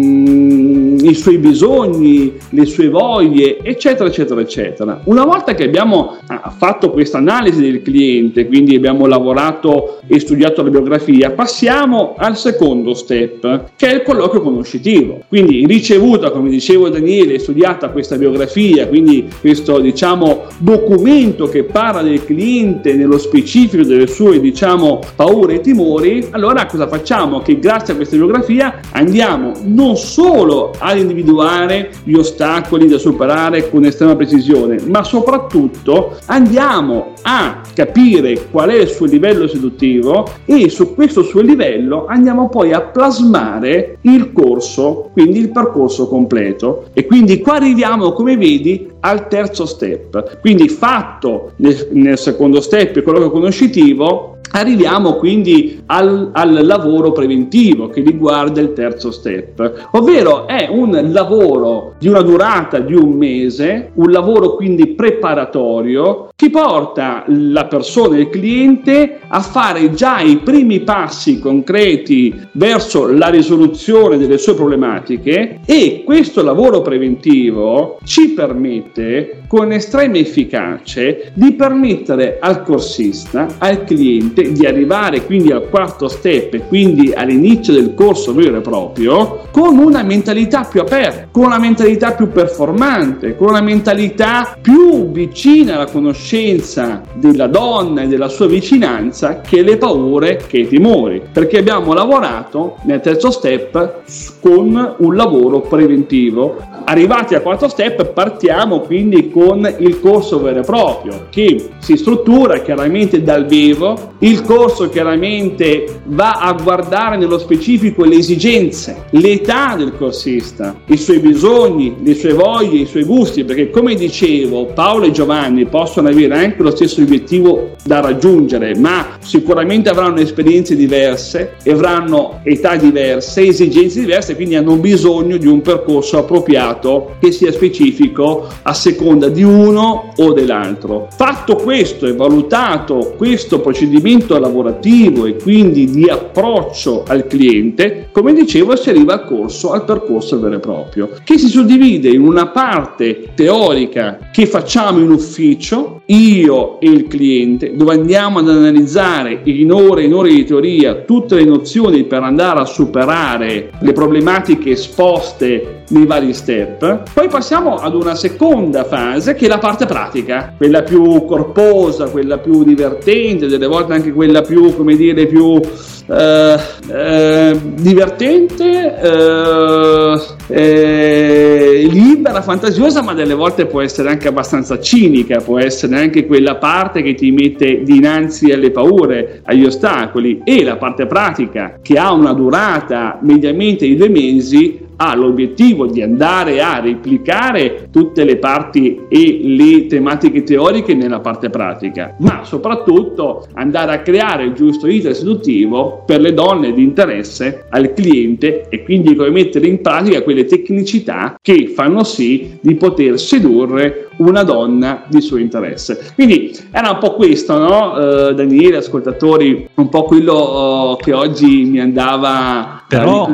i 1.02 1.14
suoi 1.14 1.38
bisogni, 1.38 2.36
le 2.50 2.64
sue 2.64 2.88
voglie, 2.88 3.58
eccetera, 3.62 4.08
eccetera, 4.08 4.40
eccetera. 4.40 5.00
Una 5.04 5.24
volta 5.24 5.54
che 5.54 5.64
abbiamo 5.64 6.16
ah, 6.26 6.52
fatto 6.56 6.90
questa 6.90 7.18
analisi 7.18 7.60
del 7.60 7.82
cliente, 7.82 8.46
quindi 8.46 8.76
abbiamo 8.76 9.06
lavorato 9.06 10.00
e 10.06 10.18
studiato 10.20 10.62
la 10.62 10.70
biografia, 10.70 11.30
passiamo 11.30 12.14
al 12.16 12.36
secondo 12.36 12.94
step, 12.94 13.70
che 13.82 13.88
è 13.88 13.94
il 13.94 14.02
colloquio 14.02 14.42
conoscitivo. 14.42 15.22
Quindi 15.26 15.66
ricevuta, 15.66 16.30
come 16.30 16.50
dicevo 16.50 16.88
Daniele, 16.88 17.40
studiata 17.40 17.90
questa 17.90 18.16
biografia, 18.16 18.86
quindi 18.86 19.28
questo 19.40 19.80
diciamo 19.80 20.44
documento 20.58 21.48
che 21.48 21.64
parla 21.64 22.00
del 22.00 22.24
cliente 22.24 22.94
nello 22.94 23.18
specifico 23.18 23.82
delle 23.82 24.06
sue 24.06 24.38
diciamo 24.38 25.00
paure 25.16 25.54
e 25.54 25.60
timori, 25.62 26.28
allora 26.30 26.64
cosa 26.66 26.86
facciamo? 26.86 27.40
Che 27.40 27.58
grazie 27.58 27.94
a 27.94 27.96
questa 27.96 28.14
biografia 28.14 28.78
andiamo 28.92 29.50
non 29.64 29.96
solo 29.96 30.70
a 30.78 30.94
individuare 30.94 31.90
gli 32.04 32.14
ostacoli 32.14 32.86
da 32.86 32.98
superare 32.98 33.68
con 33.68 33.84
estrema 33.84 34.14
precisione, 34.14 34.76
ma 34.86 35.02
soprattutto 35.02 36.16
andiamo 36.26 37.14
a 37.22 37.60
capire 37.74 38.46
qual 38.48 38.68
è 38.68 38.76
il 38.76 38.88
suo 38.88 39.06
livello 39.06 39.48
seduttivo 39.48 40.24
e 40.44 40.68
su 40.68 40.94
questo 40.94 41.24
suo 41.24 41.40
livello 41.40 42.06
andiamo 42.06 42.48
poi 42.48 42.72
a 42.72 42.80
plasmare 42.80 43.71
il 44.02 44.32
corso, 44.32 45.10
quindi 45.12 45.38
il 45.38 45.50
percorso 45.50 46.08
completo. 46.08 46.86
E 46.92 47.06
quindi 47.06 47.40
qua 47.40 47.54
arriviamo, 47.54 48.12
come 48.12 48.36
vedi, 48.36 48.88
al 49.00 49.28
terzo 49.28 49.66
step. 49.66 50.40
Quindi 50.40 50.68
fatto 50.68 51.52
nel, 51.56 51.88
nel 51.92 52.18
secondo 52.18 52.60
step 52.60 52.96
il 52.96 53.02
colloquio 53.02 53.30
conoscitivo, 53.30 54.31
Arriviamo 54.52 55.14
quindi 55.14 55.80
al, 55.86 56.30
al, 56.32 56.66
lavoro 56.66 57.12
preventivo 57.12 57.88
che 57.88 58.02
riguarda 58.02 58.60
il 58.60 58.72
terzo 58.74 59.10
step, 59.10 59.88
ovvero 59.92 60.46
è 60.46 60.68
un 60.70 61.08
lavoro 61.10 61.94
di 61.98 62.08
una 62.08 62.20
durata 62.20 62.78
di 62.78 62.94
un 62.94 63.12
mese, 63.12 63.92
un 63.94 64.10
lavoro 64.10 64.54
quindi 64.54 64.88
preparatorio 64.88 66.28
che 66.36 66.50
porta 66.50 67.24
la 67.28 67.66
persona, 67.66 68.18
il 68.18 68.28
cliente, 68.28 69.20
a 69.28 69.40
fare 69.40 69.92
già 69.92 70.20
i 70.20 70.38
primi 70.38 70.80
passi 70.80 71.38
concreti 71.38 72.34
verso 72.52 73.10
la 73.10 73.28
risoluzione 73.28 74.18
delle 74.18 74.38
sue 74.38 74.54
problematiche 74.54 75.60
e 75.64 76.02
questo 76.04 76.42
lavoro 76.42 76.82
preventivo 76.82 77.98
ci 78.04 78.30
permette 78.30 79.42
con 79.46 79.72
estrema 79.72 80.16
efficacia 80.16 81.14
di 81.32 81.52
permettere 81.52 82.38
al 82.40 82.62
corsista, 82.62 83.46
al 83.58 83.84
cliente, 83.84 84.41
di 84.50 84.66
arrivare 84.66 85.24
quindi 85.24 85.52
al 85.52 85.68
quarto 85.68 86.08
step 86.08 86.66
quindi 86.66 87.12
all'inizio 87.12 87.72
del 87.72 87.94
corso 87.94 88.34
vero 88.34 88.56
e 88.56 88.60
proprio 88.60 89.42
con 89.52 89.78
una 89.78 90.02
mentalità 90.02 90.64
più 90.64 90.80
aperta, 90.80 91.28
con 91.30 91.44
una 91.44 91.58
mentalità 91.58 92.12
più 92.12 92.28
performante, 92.28 93.36
con 93.36 93.48
una 93.48 93.60
mentalità 93.60 94.56
più 94.60 95.10
vicina 95.10 95.74
alla 95.74 95.86
conoscenza 95.86 97.02
della 97.14 97.46
donna 97.46 98.02
e 98.02 98.06
della 98.06 98.28
sua 98.28 98.46
vicinanza 98.46 99.40
che 99.40 99.62
le 99.62 99.76
paure, 99.76 100.40
che 100.46 100.58
i 100.58 100.68
timori, 100.68 101.22
perché 101.30 101.58
abbiamo 101.58 101.92
lavorato 101.92 102.76
nel 102.84 103.00
terzo 103.00 103.30
step 103.30 104.00
con 104.40 104.94
un 104.98 105.14
lavoro 105.14 105.60
preventivo. 105.60 106.56
Arrivati 106.84 107.34
al 107.34 107.42
quarto 107.42 107.68
step 107.68 108.06
partiamo 108.06 108.80
quindi 108.80 109.30
con 109.30 109.70
il 109.78 110.00
corso 110.00 110.40
vero 110.40 110.60
e 110.60 110.64
proprio 110.64 111.26
che 111.30 111.70
si 111.78 111.96
struttura 111.96 112.58
chiaramente 112.58 113.22
dal 113.22 113.46
vivo, 113.46 114.14
il 114.32 114.42
corso 114.42 114.88
chiaramente 114.88 116.00
va 116.06 116.32
a 116.32 116.54
guardare 116.54 117.18
nello 117.18 117.38
specifico 117.38 118.04
le 118.04 118.16
esigenze, 118.16 119.04
l'età 119.10 119.74
del 119.76 119.94
corsista, 119.96 120.74
i 120.86 120.96
suoi 120.96 121.18
bisogni, 121.18 121.96
le 122.02 122.14
sue 122.14 122.32
voglie, 122.32 122.80
i 122.80 122.86
suoi 122.86 123.04
gusti, 123.04 123.44
perché 123.44 123.68
come 123.68 123.94
dicevo 123.94 124.66
Paolo 124.66 125.04
e 125.04 125.10
Giovanni 125.10 125.66
possono 125.66 126.08
avere 126.08 126.34
anche 126.34 126.62
lo 126.62 126.74
stesso 126.74 127.02
obiettivo 127.02 127.72
da 127.84 128.00
raggiungere, 128.00 128.74
ma 128.76 129.18
sicuramente 129.20 129.90
avranno 129.90 130.20
esperienze 130.20 130.74
diverse, 130.76 131.56
avranno 131.66 132.40
età 132.44 132.76
diverse, 132.76 133.46
esigenze 133.46 134.00
diverse, 134.00 134.34
quindi 134.34 134.54
hanno 134.54 134.76
bisogno 134.76 135.36
di 135.36 135.46
un 135.46 135.60
percorso 135.60 136.16
appropriato 136.18 137.16
che 137.20 137.32
sia 137.32 137.52
specifico 137.52 138.48
a 138.62 138.72
seconda 138.72 139.28
di 139.28 139.42
uno 139.42 140.12
o 140.16 140.32
dell'altro. 140.32 141.08
Fatto 141.14 141.56
questo 141.56 142.06
e 142.06 142.14
valutato 142.14 143.14
questo 143.18 143.60
procedimento 143.60 144.20
lavorativo 144.26 145.26
e 145.26 145.36
quindi 145.36 145.90
di 145.90 146.08
approccio 146.08 147.04
al 147.06 147.26
cliente, 147.26 148.08
come 148.12 148.32
dicevo 148.32 148.76
si 148.76 148.90
arriva 148.90 149.14
al 149.14 149.24
corso, 149.26 149.72
al 149.72 149.84
percorso 149.84 150.38
vero 150.40 150.56
e 150.56 150.60
proprio, 150.60 151.10
che 151.24 151.38
si 151.38 151.48
suddivide 151.48 152.08
in 152.08 152.22
una 152.22 152.48
parte 152.48 153.30
teorica 153.34 154.30
che 154.32 154.46
facciamo 154.46 155.00
in 155.00 155.10
ufficio, 155.10 156.02
io 156.06 156.80
e 156.80 156.88
il 156.88 157.06
cliente, 157.06 157.74
dove 157.76 157.94
andiamo 157.94 158.38
ad 158.38 158.48
analizzare 158.48 159.40
in 159.44 159.72
ore 159.72 160.02
e 160.02 160.06
in 160.06 160.14
ore 160.14 160.30
di 160.30 160.44
teoria 160.44 160.94
tutte 160.94 161.36
le 161.36 161.44
nozioni 161.44 162.04
per 162.04 162.22
andare 162.22 162.60
a 162.60 162.64
superare 162.64 163.70
le 163.80 163.92
problematiche 163.92 164.70
esposte 164.70 165.81
nei 165.92 166.06
vari 166.06 166.32
step. 166.32 167.02
Poi 167.12 167.28
passiamo 167.28 167.76
ad 167.76 167.94
una 167.94 168.14
seconda 168.14 168.84
fase 168.84 169.34
che 169.34 169.46
è 169.46 169.48
la 169.48 169.58
parte 169.58 169.86
pratica, 169.86 170.54
quella 170.56 170.82
più 170.82 171.24
corposa, 171.24 172.08
quella 172.08 172.38
più 172.38 172.64
divertente, 172.64 173.46
delle 173.46 173.66
volte 173.66 173.92
anche 173.92 174.12
quella 174.12 174.42
più, 174.42 174.74
come 174.74 174.96
dire, 174.96 175.26
più 175.26 175.60
eh, 176.06 176.58
eh, 176.88 177.60
divertente, 177.74 179.00
eh, 179.00 180.20
eh, 180.48 181.88
libera, 181.88 182.42
fantasiosa, 182.42 183.02
ma 183.02 183.14
delle 183.14 183.34
volte 183.34 183.66
può 183.66 183.80
essere 183.80 184.08
anche 184.08 184.28
abbastanza 184.28 184.80
cinica, 184.80 185.40
può 185.40 185.58
essere 185.58 185.96
anche 185.98 186.26
quella 186.26 186.56
parte 186.56 187.02
che 187.02 187.14
ti 187.14 187.30
mette 187.30 187.82
dinanzi 187.82 188.50
alle 188.50 188.70
paure, 188.70 189.42
agli 189.44 189.64
ostacoli 189.64 190.40
e 190.44 190.64
la 190.64 190.76
parte 190.76 191.06
pratica 191.06 191.78
che 191.80 191.98
ha 191.98 192.12
una 192.12 192.32
durata 192.32 193.18
mediamente 193.22 193.86
di 193.86 193.96
due 193.96 194.08
mesi 194.08 194.90
ha 195.02 195.16
l'obiettivo 195.16 195.86
di 195.86 196.00
andare 196.00 196.62
a 196.62 196.78
replicare 196.78 197.88
tutte 197.90 198.22
le 198.22 198.36
parti 198.36 199.00
e 199.08 199.40
le 199.42 199.86
tematiche 199.86 200.44
teoriche 200.44 200.94
nella 200.94 201.18
parte 201.18 201.50
pratica, 201.50 202.14
ma 202.20 202.44
soprattutto 202.44 203.46
andare 203.54 203.92
a 203.92 204.00
creare 204.00 204.44
il 204.44 204.52
giusto 204.52 204.86
iter 204.86 205.14
seduttivo 205.14 206.04
per 206.06 206.20
le 206.20 206.32
donne 206.32 206.72
di 206.72 206.84
interesse 206.84 207.64
al 207.70 207.92
cliente 207.92 208.68
e 208.68 208.84
quindi 208.84 209.16
come 209.16 209.30
mettere 209.30 209.66
in 209.66 209.80
pratica 209.80 210.22
quelle 210.22 210.44
tecnicità 210.44 211.36
che 211.42 211.66
fanno 211.66 212.04
sì 212.04 212.58
di 212.60 212.76
poter 212.76 213.18
sedurre 213.18 214.10
una 214.26 214.42
donna 214.42 215.04
di 215.06 215.20
suo 215.20 215.38
interesse. 215.38 216.12
Quindi 216.14 216.56
era 216.70 216.90
un 216.90 216.98
po' 216.98 217.14
questo, 217.14 217.58
no? 217.58 217.92
Uh, 217.92 218.32
Daniele, 218.32 218.78
ascoltatori, 218.78 219.68
un 219.74 219.88
po' 219.88 220.04
quello 220.04 220.92
uh, 220.92 220.96
che 220.96 221.12
oggi 221.12 221.64
mi 221.64 221.80
andava 221.80 222.82
però 222.92 223.26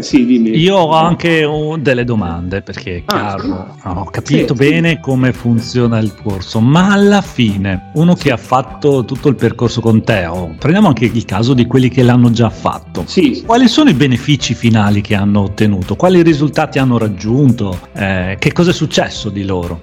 sì, 0.00 0.30
io 0.30 0.76
ho 0.76 0.92
anche 0.92 1.42
un, 1.42 1.80
delle 1.80 2.04
domande 2.04 2.60
perché 2.60 2.96
è 2.96 3.02
ah, 3.06 3.14
chiaro, 3.14 3.76
ah, 3.80 4.00
ho 4.00 4.04
capito 4.10 4.54
sì, 4.54 4.68
bene 4.68 4.90
sì. 4.90 4.98
come 5.00 5.32
funziona 5.32 5.98
il 6.00 6.14
corso, 6.14 6.60
ma 6.60 6.92
alla 6.92 7.22
fine 7.22 7.92
uno 7.94 8.12
che 8.12 8.30
ha 8.30 8.36
fatto 8.36 9.06
tutto 9.06 9.28
il 9.28 9.34
percorso 9.34 9.80
con 9.80 10.04
te, 10.04 10.26
oh, 10.26 10.54
prendiamo 10.58 10.88
anche 10.88 11.06
il 11.06 11.24
caso 11.24 11.54
di 11.54 11.64
quelli 11.66 11.88
che 11.88 12.02
l'hanno 12.02 12.30
già 12.30 12.50
fatto, 12.50 13.04
sì. 13.06 13.42
quali 13.46 13.68
sono 13.68 13.88
i 13.88 13.94
benefici 13.94 14.52
finali 14.52 15.00
che 15.00 15.14
hanno 15.14 15.40
ottenuto? 15.40 15.96
Quali 15.96 16.20
risultati 16.20 16.78
hanno 16.78 16.98
raggiunto? 16.98 17.88
Eh, 17.94 18.36
che 18.38 18.52
cosa 18.52 18.68
è 18.68 18.74
successo 18.74 19.30
di 19.30 19.44
loro? 19.46 19.80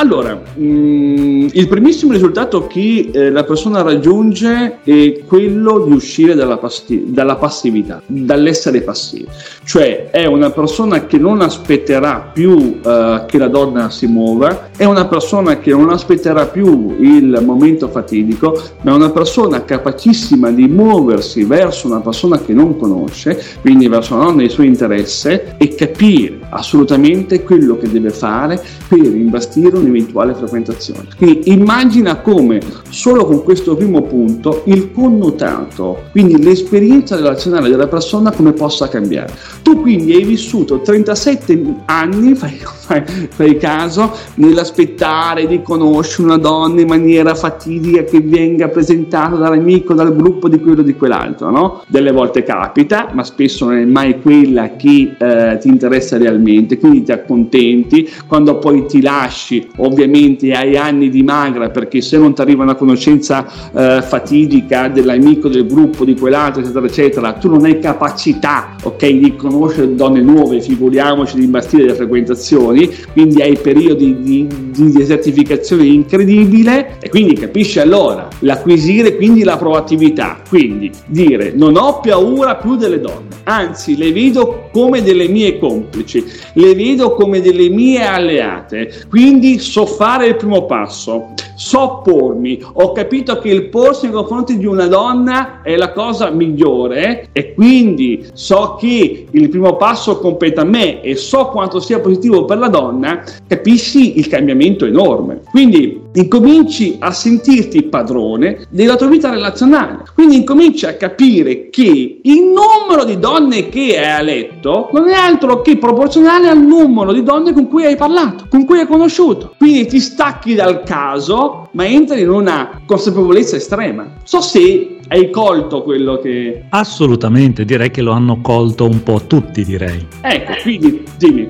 Allora, 0.00 0.32
mh, 0.34 0.64
mm, 0.64 1.48
il 1.52 1.68
primissimo 1.68 2.12
risultato 2.12 2.66
che 2.66 3.10
eh, 3.12 3.30
la 3.30 3.44
persona 3.44 3.82
raggiunge 3.82 4.78
è 4.82 5.20
quello 5.26 5.80
di 5.80 5.92
uscire 5.92 6.34
dalla, 6.34 6.56
pasti- 6.56 7.04
dalla 7.08 7.36
passività, 7.36 8.00
dall'essere 8.06 8.80
passivo. 8.80 9.28
Cioè 9.62 10.08
è 10.10 10.24
una 10.24 10.50
persona 10.50 11.04
che 11.04 11.18
non 11.18 11.42
aspetterà 11.42 12.30
più 12.32 12.78
uh, 12.82 13.26
che 13.26 13.36
la 13.36 13.48
donna 13.48 13.90
si 13.90 14.06
muova, 14.06 14.70
è 14.74 14.84
una 14.84 15.06
persona 15.06 15.58
che 15.58 15.70
non 15.70 15.90
aspetterà 15.90 16.46
più 16.46 16.96
il 16.98 17.42
momento 17.44 17.88
fatidico, 17.88 18.58
ma 18.80 18.92
è 18.92 18.94
una 18.94 19.10
persona 19.10 19.64
capacissima 19.64 20.50
di 20.50 20.66
muoversi 20.66 21.44
verso 21.44 21.86
una 21.88 22.00
persona 22.00 22.40
che 22.40 22.54
non 22.54 22.78
conosce, 22.78 23.38
quindi 23.60 23.86
verso 23.86 24.14
una 24.14 24.24
donna 24.24 24.42
di 24.42 24.48
suo 24.48 24.64
interesse 24.64 25.56
e 25.58 25.74
capire 25.74 26.38
assolutamente 26.48 27.42
quello 27.42 27.76
che 27.76 27.90
deve 27.90 28.10
fare 28.10 28.60
per 28.88 28.98
imbastire 28.98 29.76
un'eventuale 29.80 30.34
frequentazione. 30.34 31.08
Quindi 31.16 31.50
immagina 31.50 32.16
come 32.16 32.60
solo 32.88 33.24
con 33.24 33.42
questo 33.42 33.76
primo 33.76 34.02
punto 34.02 34.62
il 34.66 34.92
connotato, 34.92 36.04
quindi 36.12 36.42
l'esperienza 36.42 37.16
relazionale 37.16 37.68
della 37.68 37.88
persona 37.88 38.30
come 38.30 38.52
possa 38.52 38.88
cambiare. 38.88 39.32
Tu 39.62 39.80
quindi 39.80 40.14
hai 40.14 40.24
vissuto 40.24 40.80
37 40.80 41.74
anni, 41.86 42.34
fai, 42.36 42.60
fai, 42.62 43.02
fai 43.06 43.56
caso, 43.56 44.12
nell'aspettare 44.34 45.46
di 45.46 45.62
conoscere 45.62 46.24
una 46.24 46.36
donna 46.36 46.80
in 46.80 46.88
maniera 46.88 47.34
fatidica 47.34 48.04
che 48.04 48.20
venga 48.20 48.68
presentata 48.68 49.36
dall'amico, 49.36 49.94
dal 49.94 50.14
gruppo 50.14 50.48
di 50.48 50.60
quello 50.60 50.82
di 50.82 50.94
quell'altro, 50.94 51.50
no? 51.50 51.82
Delle 51.86 52.12
volte 52.12 52.42
capita, 52.42 53.10
ma 53.12 53.24
spesso 53.24 53.66
non 53.66 53.78
è 53.78 53.84
mai 53.84 54.20
quella 54.20 54.76
che 54.76 55.14
eh, 55.18 55.58
ti 55.60 55.68
interessa 55.68 56.16
realmente, 56.18 56.78
quindi 56.78 57.02
ti 57.02 57.12
accontenti, 57.12 58.08
quando 58.26 58.58
poi 58.58 58.86
ti 58.86 59.00
lasci 59.00 59.68
ovviamente 59.76 60.52
hai 60.52 60.76
anni 60.76 61.08
di 61.10 61.22
magra 61.22 61.70
perché 61.70 62.00
se 62.00 62.18
non 62.18 62.34
ti 62.34 62.40
arriva 62.40 62.62
una 62.62 62.74
conoscenza 62.74 63.46
eh, 63.72 64.02
fatidica 64.02 64.88
dell'amico 64.88 65.48
del 65.48 65.66
gruppo, 65.66 66.04
di 66.04 66.14
quell'altro, 66.14 66.60
eccetera, 66.60 66.86
eccetera, 66.86 67.32
tu 67.34 67.48
non 67.48 67.64
hai 67.64 67.78
capacità, 67.78 68.76
ok, 68.82 69.06
di 69.06 69.36
conoscere 69.36 69.94
donne 69.94 70.20
nuove, 70.20 70.60
figuriamoci 70.60 71.36
di 71.36 71.44
imbastire 71.44 71.84
le 71.84 71.94
frequentazioni, 71.94 72.90
quindi 73.12 73.42
hai 73.42 73.56
periodi 73.56 74.20
di, 74.20 74.46
di 74.70 74.90
desertificazione 74.92 75.84
incredibile 75.84 76.96
e 77.00 77.08
quindi 77.08 77.34
capisci 77.34 77.78
allora 77.78 78.28
l'acquisire 78.40 79.16
quindi 79.16 79.42
la 79.42 79.56
proattività, 79.56 80.40
quindi 80.48 80.90
dire 81.06 81.52
non 81.54 81.76
ho 81.76 82.00
paura 82.00 82.56
più 82.56 82.76
delle 82.76 83.00
donne, 83.00 83.28
anzi 83.44 83.96
le 83.96 84.12
vedo 84.12 84.68
come 84.72 85.02
delle 85.02 85.28
mie 85.28 85.58
complici, 85.58 86.24
le 86.54 86.74
vedo 86.74 87.14
come 87.14 87.40
delle 87.40 87.68
mie 87.68 88.02
alleate, 88.02 89.04
quindi 89.08 89.58
so 89.60 89.86
fare 89.86 90.26
il 90.26 90.36
primo 90.36 90.64
passo, 90.66 91.34
so 91.54 92.00
pormi, 92.02 92.60
ho 92.72 92.92
capito 92.92 93.38
che 93.38 93.50
il 93.50 93.68
porsi 93.68 94.06
nei 94.06 94.14
confronti 94.14 94.58
di 94.58 94.66
una 94.66 94.86
donna 94.86 95.62
è 95.62 95.76
la 95.76 95.92
cosa 95.92 96.30
migliore 96.30 97.28
e 97.32 97.54
quindi 97.54 98.26
so 98.32 98.76
che 98.80 99.26
il 99.30 99.48
primo 99.48 99.76
passo 99.76 100.18
compete 100.18 100.60
a 100.60 100.64
me 100.64 101.02
e 101.02 101.14
so 101.16 101.46
quanto 101.48 101.80
sia 101.80 102.00
positivo 102.00 102.44
per 102.44 102.58
la 102.58 102.68
donna, 102.68 103.22
capisci 103.46 104.18
il 104.18 104.28
cambiamento 104.28 104.86
enorme. 104.86 105.42
Quindi 105.50 106.00
incominci 106.12 106.96
a 106.98 107.12
sentirti 107.12 107.84
padrone 107.84 108.66
della 108.70 108.96
tua 108.96 109.06
vita 109.06 109.30
relazionale. 109.30 110.04
Quindi 110.14 110.36
incominci 110.36 110.86
a 110.86 110.94
capire 110.94 111.68
che 111.70 112.20
il 112.22 112.42
numero 112.42 113.04
di 113.04 113.18
donne 113.18 113.68
che 113.68 113.98
hai 113.98 114.10
a 114.10 114.22
letto 114.22 114.88
non 114.92 115.08
è 115.08 115.14
altro 115.14 115.62
che 115.62 115.76
proporzionale 115.76 116.48
al 116.48 116.60
numero 116.60 117.12
di 117.12 117.22
donne 117.22 117.52
con 117.52 117.68
cui 117.68 117.84
hai 117.84 117.96
parlato, 117.96 118.46
con 118.48 118.64
cui 118.64 118.80
hai 118.80 118.86
conosciuto. 118.86 119.54
Quindi 119.56 119.86
ti 119.86 120.00
stacchi 120.00 120.54
dal 120.54 120.82
caso, 120.82 121.68
ma 121.72 121.86
entri 121.86 122.22
in 122.22 122.30
una 122.30 122.80
consapevolezza 122.86 123.56
estrema. 123.56 124.06
So 124.24 124.40
se 124.40 124.99
hai 125.12 125.28
colto 125.28 125.82
quello 125.82 126.18
che... 126.18 126.66
Assolutamente, 126.68 127.64
direi 127.64 127.90
che 127.90 128.00
lo 128.00 128.12
hanno 128.12 128.40
colto 128.40 128.84
un 128.84 129.02
po' 129.02 129.22
tutti, 129.26 129.64
direi. 129.64 130.06
Ecco, 130.20 130.52
quindi. 130.62 131.02
Sì. 131.16 131.48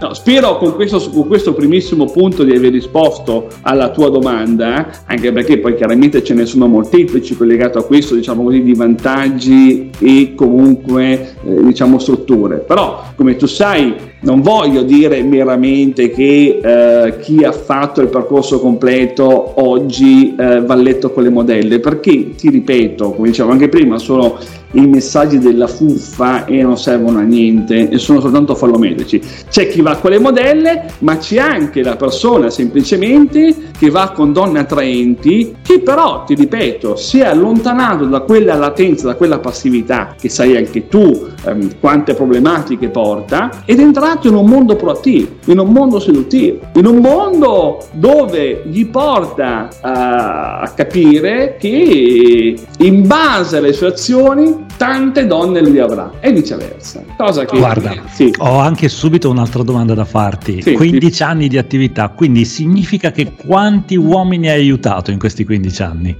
No, 0.00 0.14
spero 0.14 0.58
con 0.58 0.76
questo, 0.76 1.00
con 1.10 1.26
questo, 1.26 1.54
primissimo 1.54 2.04
punto 2.04 2.44
di 2.44 2.54
aver 2.54 2.70
risposto 2.70 3.48
alla 3.62 3.90
tua 3.90 4.10
domanda, 4.10 5.02
anche 5.06 5.32
perché 5.32 5.58
poi 5.58 5.74
chiaramente 5.74 6.22
ce 6.22 6.34
ne 6.34 6.46
sono 6.46 6.68
molteplici 6.68 7.36
collegati 7.36 7.78
a 7.78 7.82
questo, 7.82 8.14
diciamo 8.14 8.44
così, 8.44 8.62
di 8.62 8.74
vantaggi 8.74 9.90
e 9.98 10.34
comunque, 10.36 11.34
eh, 11.44 11.64
diciamo, 11.64 11.98
strutture. 11.98 12.58
Però, 12.58 13.06
come 13.16 13.34
tu 13.34 13.46
sai, 13.46 13.92
non 14.20 14.40
voglio 14.40 14.82
dire 14.82 15.22
meramente 15.22 16.10
che 16.10 16.60
eh, 16.62 17.18
chi 17.18 17.42
ha 17.44 17.52
fatto 17.52 18.00
il 18.00 18.08
percorso 18.08 18.60
completo 18.60 19.60
oggi 19.62 20.34
eh, 20.36 20.60
va 20.60 20.74
a 20.74 20.76
letto 20.76 21.10
con 21.10 21.24
le 21.24 21.30
modelle, 21.30 21.80
perché 21.80 22.34
ti 22.34 22.48
ripeto, 22.50 22.67
come 23.14 23.28
dicevo 23.28 23.50
anche 23.50 23.68
prima, 23.68 23.98
sono 23.98 24.38
i 24.72 24.86
messaggi 24.86 25.38
della 25.38 25.66
fuffa 25.66 26.44
e 26.44 26.62
non 26.62 26.76
servono 26.76 27.18
a 27.18 27.22
niente 27.22 27.88
e 27.88 27.98
sono 27.98 28.20
soltanto 28.20 28.54
fallometrici. 28.54 29.20
C'è 29.48 29.68
chi 29.68 29.80
va 29.80 29.96
con 29.96 30.10
le 30.10 30.18
modelle, 30.18 30.84
ma 31.00 31.16
c'è 31.16 31.38
anche 31.38 31.82
la 31.82 31.96
persona 31.96 32.50
semplicemente 32.50 33.54
che 33.78 33.90
va 33.90 34.10
con 34.14 34.32
donne 34.32 34.60
attraenti, 34.60 35.56
che 35.62 35.80
però, 35.80 36.24
ti 36.24 36.34
ripeto, 36.34 36.96
si 36.96 37.20
è 37.20 37.26
allontanato 37.26 38.04
da 38.04 38.20
quella 38.20 38.54
latenza, 38.54 39.06
da 39.06 39.14
quella 39.14 39.38
passività 39.38 40.14
che 40.18 40.28
sai 40.28 40.56
anche 40.56 40.88
tu 40.88 41.28
ehm, 41.44 41.78
quante 41.80 42.14
problematiche 42.14 42.88
porta 42.88 43.62
ed 43.64 43.78
è 43.78 43.82
entrato 43.82 44.28
in 44.28 44.34
un 44.34 44.46
mondo 44.46 44.76
proattivo, 44.76 45.28
in 45.46 45.58
un 45.58 45.70
mondo 45.70 46.00
seduttivo, 46.00 46.58
in 46.74 46.86
un 46.86 46.96
mondo 46.96 47.86
dove 47.92 48.62
gli 48.66 48.86
porta 48.86 49.68
a, 49.80 50.60
a 50.60 50.68
capire 50.70 51.56
che 51.58 52.56
in 52.78 53.06
base 53.06 53.56
alle 53.58 53.72
sue 53.72 53.86
azioni 53.88 54.57
tante 54.76 55.26
donne 55.26 55.60
lui 55.60 55.78
avrà 55.78 56.12
e 56.20 56.32
viceversa. 56.32 57.02
Cosa 57.16 57.44
che 57.44 57.58
Guarda, 57.58 57.94
sì. 58.10 58.32
ho 58.38 58.58
anche 58.58 58.88
subito 58.88 59.30
un'altra 59.30 59.62
domanda 59.62 59.94
da 59.94 60.04
farti. 60.04 60.62
Sì, 60.62 60.72
15 60.72 61.12
sì. 61.12 61.22
anni 61.22 61.48
di 61.48 61.58
attività, 61.58 62.08
quindi 62.08 62.44
significa 62.44 63.10
che 63.10 63.32
quanti 63.34 63.96
uomini 63.96 64.48
hai 64.48 64.60
aiutato 64.60 65.10
in 65.10 65.18
questi 65.18 65.44
15 65.44 65.82
anni? 65.82 66.16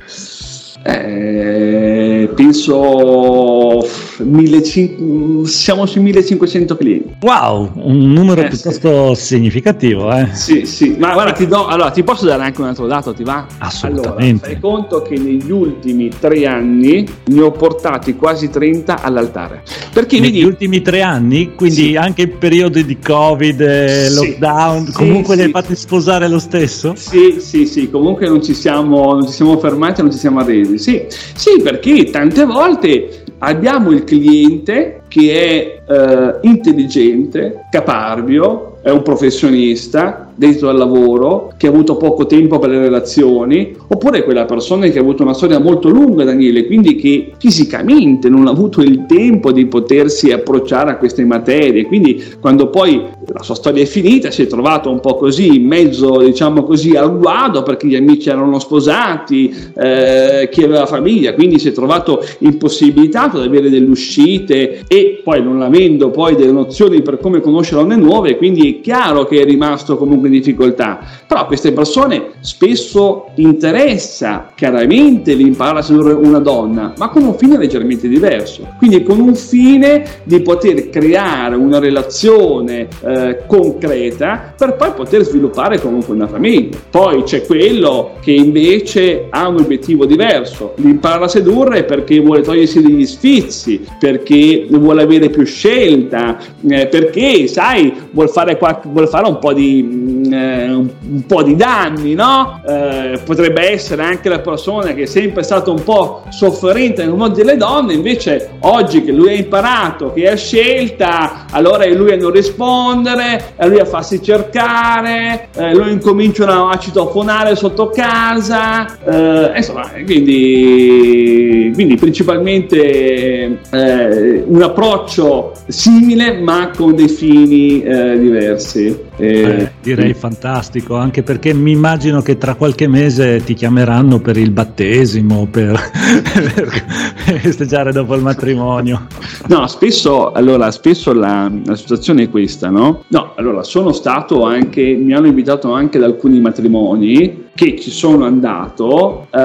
Eh, 0.83 2.31
penso 2.35 3.85
1500, 4.19 5.45
siamo 5.47 5.87
sui 5.87 6.01
1500 6.01 6.77
clienti. 6.77 7.17
Wow, 7.21 7.71
un 7.75 8.13
numero 8.13 8.43
eh, 8.43 8.49
piuttosto 8.49 9.15
sì. 9.15 9.25
significativo. 9.25 10.13
Eh. 10.13 10.29
Sì, 10.33 10.67
sì, 10.67 10.97
ma 10.99 11.13
guarda, 11.13 11.33
ti, 11.33 11.47
do, 11.47 11.67
allora, 11.67 11.91
ti 11.91 12.03
posso 12.03 12.27
dare 12.27 12.43
anche 12.43 12.61
un 12.61 12.69
altro 12.69 12.87
dato, 12.87 13.13
ti 13.13 13.25
va? 13.25 13.47
Assolutamente. 13.59 14.47
Allora, 14.47 14.61
fai 14.61 14.61
conto 14.61 15.03
che 15.03 15.19
negli 15.19 15.51
ultimi 15.51 16.11
tre 16.19 16.47
anni 16.47 17.07
ne 17.27 17.41
ho 17.41 17.51
portati 17.51 18.15
quasi 18.15 18.49
30 18.51 19.03
all'altare. 19.03 19.63
Perché 19.93 20.21
negli 20.21 20.35
vedi, 20.35 20.45
ultimi 20.45 20.83
tre 20.83 21.03
anni, 21.03 21.55
quindi 21.55 21.89
sì. 21.89 21.97
anche 21.97 22.23
in 22.23 22.39
periodi 22.39 22.85
di 22.85 22.99
Covid, 22.99 23.61
eh, 23.61 24.11
lockdown, 24.11 24.87
sì, 24.87 24.93
comunque 24.93 25.35
sì, 25.35 25.41
li 25.41 25.47
hai 25.47 25.51
fatti 25.51 25.75
sposare 25.75 26.29
lo 26.29 26.39
stesso? 26.39 26.95
Sì, 26.97 27.37
sì, 27.41 27.67
sì, 27.67 27.91
comunque 27.91 28.29
non 28.29 28.43
ci 28.43 28.55
siamo, 28.55 29.13
non 29.15 29.27
ci 29.27 29.33
siamo 29.33 29.59
fermati, 29.59 30.03
non 30.03 30.13
ci 30.13 30.19
siamo 30.19 30.41
arresi. 30.41 30.68
Sì, 30.77 31.07
sì, 31.09 31.61
perché 31.63 32.11
tante 32.11 32.45
volte 32.45 33.25
abbiamo 33.39 33.91
il 33.91 34.05
cliente 34.05 34.98
che 35.09 35.33
è 35.33 35.93
eh, 35.93 36.39
intelligente, 36.43 37.65
caparbio, 37.71 38.79
è 38.83 38.91
un 38.91 39.03
professionista, 39.03 40.29
dentro 40.39 40.69
al 40.69 40.77
lavoro, 40.77 41.53
che 41.57 41.67
ha 41.67 41.71
avuto 41.71 41.97
poco 41.97 42.25
tempo 42.27 42.61
per 42.61 42.71
le 42.71 42.79
relazioni, 42.79 43.75
oppure 43.89 44.23
quella 44.23 44.45
persona 44.45 44.87
che 44.87 44.99
ha 44.99 45.01
avuto 45.01 45.25
una 45.25 45.35
storia 45.35 45.59
molto 45.59 45.89
lunga, 45.89 46.23
Daniele, 46.23 46.65
quindi 46.65 46.95
che 46.95 47.33
fisicamente 47.39 48.29
non 48.29 48.47
ha 48.47 48.51
avuto 48.51 48.81
il 48.81 49.05
tempo 49.07 49.51
di 49.51 49.67
potersi 49.67 50.31
approcciare 50.31 50.93
a 50.93 50.97
queste 50.97 51.25
materie. 51.25 51.87
Quindi 51.87 52.23
quando 52.41 52.71
poi 52.71 53.03
la 53.27 53.43
sua 53.43 53.57
storia 53.57 53.83
è 53.83 53.87
finita, 53.87 54.31
si 54.31 54.43
è 54.43 54.47
trovato 54.47 54.91
un 54.91 55.01
po' 55.01 55.17
così, 55.17 55.57
in 55.57 55.67
mezzo, 55.67 56.19
diciamo 56.19 56.63
così, 56.63 56.95
al 56.95 57.19
guado, 57.19 57.65
perché 57.65 57.89
gli 57.89 57.97
amici 57.97 58.29
erano 58.29 58.61
sposati, 58.61 59.53
eh, 59.75 60.49
chi 60.53 60.63
aveva 60.63 60.87
famiglia, 60.87 61.35
quindi 61.35 61.59
si 61.59 61.69
è 61.69 61.73
trovato 61.73 62.25
impossibilitato 62.39 63.39
ad 63.39 63.43
avere 63.43 63.71
delle 63.71 63.91
uscite 63.91 64.85
e 64.87 64.98
poi 65.25 65.43
non 65.43 65.63
avendo 65.63 66.11
poi 66.11 66.35
delle 66.35 66.53
nozioni 66.53 67.03
per 67.03 67.19
come 67.19 67.41
conoscere 67.41 67.81
donne 67.81 67.97
nuove, 67.97 68.37
quindi 68.37 68.79
è 68.79 68.81
chiaro 68.81 69.25
che 69.25 69.41
è 69.41 69.45
rimasto 69.45 69.97
comunque 69.97 70.29
in 70.29 70.35
difficoltà, 70.35 71.01
però 71.27 71.41
a 71.41 71.47
queste 71.47 71.73
persone 71.73 72.33
spesso 72.41 73.27
interessa 73.37 74.53
chiaramente 74.55 75.35
l'imparare 75.35 75.81
a 75.81 75.83
sedurre 75.83 76.13
una 76.13 76.39
donna, 76.39 76.93
ma 76.97 77.09
con 77.09 77.23
un 77.23 77.35
fine 77.35 77.59
leggermente 77.59 78.09
diverso, 78.09 78.67
quindi 78.79 79.03
con 79.03 79.21
un 79.21 79.35
fine 79.35 80.05
di 80.25 80.41
poter 80.41 80.91
creare 80.91 81.57
una 81.57 81.79
relazione 81.79 82.89
eh, 83.05 83.43
concreta 83.47 84.55
per 84.57 84.77
poi 84.77 84.93
poter 84.93 85.23
sviluppare 85.23 85.81
comunque 85.81 86.15
una 86.15 86.27
famiglia. 86.27 86.77
Poi 86.91 87.23
c'è 87.23 87.45
quello 87.45 88.13
che 88.21 88.33
invece 88.33 89.27
ha 89.31 89.49
un 89.49 89.59
obiettivo 89.61 90.05
diverso, 90.05 90.75
l'imparare 90.77 91.25
a 91.25 91.29
sedurre 91.29 91.85
perché 91.85 92.19
vuole 92.21 92.43
togliersi 92.43 92.83
degli 92.83 93.07
sfizi, 93.07 93.85
perché 93.99 94.67
vuole 94.71 94.88
avere 94.97 95.29
più 95.29 95.45
scelta, 95.45 96.39
eh, 96.69 96.87
perché 96.87 97.47
sai, 97.47 97.93
vuole 98.11 98.29
fare, 98.29 98.57
qualche, 98.57 98.89
vuole 98.89 99.07
fare 99.07 99.27
un 99.27 99.39
po' 99.39 99.53
di 99.53 100.19
eh, 100.31 100.71
un, 100.71 101.27
po' 101.27 101.43
di 101.43 101.57
danni, 101.57 102.15
no? 102.15 102.61
Eh, 102.67 103.21
potrebbe 103.25 103.71
essere 103.71 104.03
anche 104.03 104.29
la 104.29 104.41
persona 104.41 104.93
che 104.95 105.03
è 105.03 105.07
sempre 105.07 105.43
stata 105.43 105.71
un 105.71 105.83
po' 105.83 106.23
sofferente 106.31 107.05
nel 107.05 107.15
mondo 107.15 107.37
delle 107.37 107.57
donne, 107.57 107.93
invece 107.95 108.51
oggi 108.61 109.03
che 109.03 109.13
lui 109.13 109.29
ha 109.31 109.33
imparato, 109.33 110.13
che 110.13 110.29
ha 110.29 110.37
scelta, 110.37 111.47
allora 111.51 111.85
è 111.85 111.93
lui 111.93 112.13
a 112.13 112.17
non 112.17 112.31
rispondere, 112.31 113.53
è 113.57 113.67
lui 113.67 113.79
a 113.79 113.85
farsi 113.85 114.23
cercare, 114.23 115.49
eh, 115.57 115.75
lo 115.75 115.89
incominciano 115.89 116.69
a 116.69 116.79
citofonare 116.79 117.57
sotto 117.57 117.91
casa, 117.91 118.87
eh, 119.05 119.53
insomma, 119.57 119.91
quindi, 120.05 121.71
quindi 121.75 121.97
principalmente 121.97 123.59
eh, 123.71 124.45
un 124.47 124.63
approccio 124.79 125.55
simile 125.67 126.39
ma 126.39 126.71
con 126.71 126.95
dei 126.95 127.09
fini 127.09 127.83
eh, 127.83 128.17
diversi. 128.17 129.08
Eh, 129.19 129.73
direi 129.83 130.15
fantastico, 130.15 130.97
anche 130.97 131.25
perché 131.25 131.53
mi 131.53 131.73
immagino 131.73 132.23
che 132.23 132.39
tra 132.39 132.55
qualche 132.55 132.87
mese 132.87 133.43
ti 133.43 133.55
chiameranno 133.55 134.21
per 134.21 134.37
il 134.37 134.51
battesimo, 134.51 135.49
per, 135.51 135.77
per 136.33 137.41
festeggiare 137.41 137.91
dopo 137.91 138.15
il 138.15 138.23
matrimonio. 138.23 139.07
No, 139.49 139.67
spesso, 139.67 140.31
allora, 140.31 140.71
spesso 140.71 141.13
la, 141.13 141.51
la, 141.65 141.75
situazione 141.75 142.25
è 142.25 142.31
questa, 142.31 142.71
no? 142.71 143.05
No, 143.09 143.33
allora, 143.37 143.65
sono 143.65 143.93
stato 143.93 144.45
anche, 144.45 144.95
mi 144.95 145.13
hanno 145.13 145.27
invitato 145.27 145.73
anche 145.73 145.99
ad 145.99 146.05
alcuni 146.05 146.41
matrimoni 146.41 147.47
che 147.55 147.77
ci 147.77 147.91
sono 147.91 148.25
andato, 148.25 149.27
uh, 149.33 149.39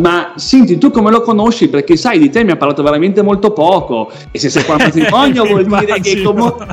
ma 0.00 0.34
senti, 0.36 0.78
tu 0.78 0.92
come 0.92 1.10
lo 1.10 1.20
conosci? 1.20 1.68
Perché 1.68 1.96
sai, 1.96 2.20
di 2.20 2.30
te 2.30 2.44
mi 2.44 2.52
ha 2.52 2.56
parlato 2.56 2.84
veramente 2.84 3.22
molto 3.22 3.52
poco 3.52 4.08
e 4.30 4.38
se 4.38 4.48
sei 4.50 4.64
qua 4.64 4.74
al 4.74 4.82
matrimonio 4.94 5.44
vuol 5.44 5.64
dire 5.64 5.98
che 6.00 6.22
comunque 6.22 6.66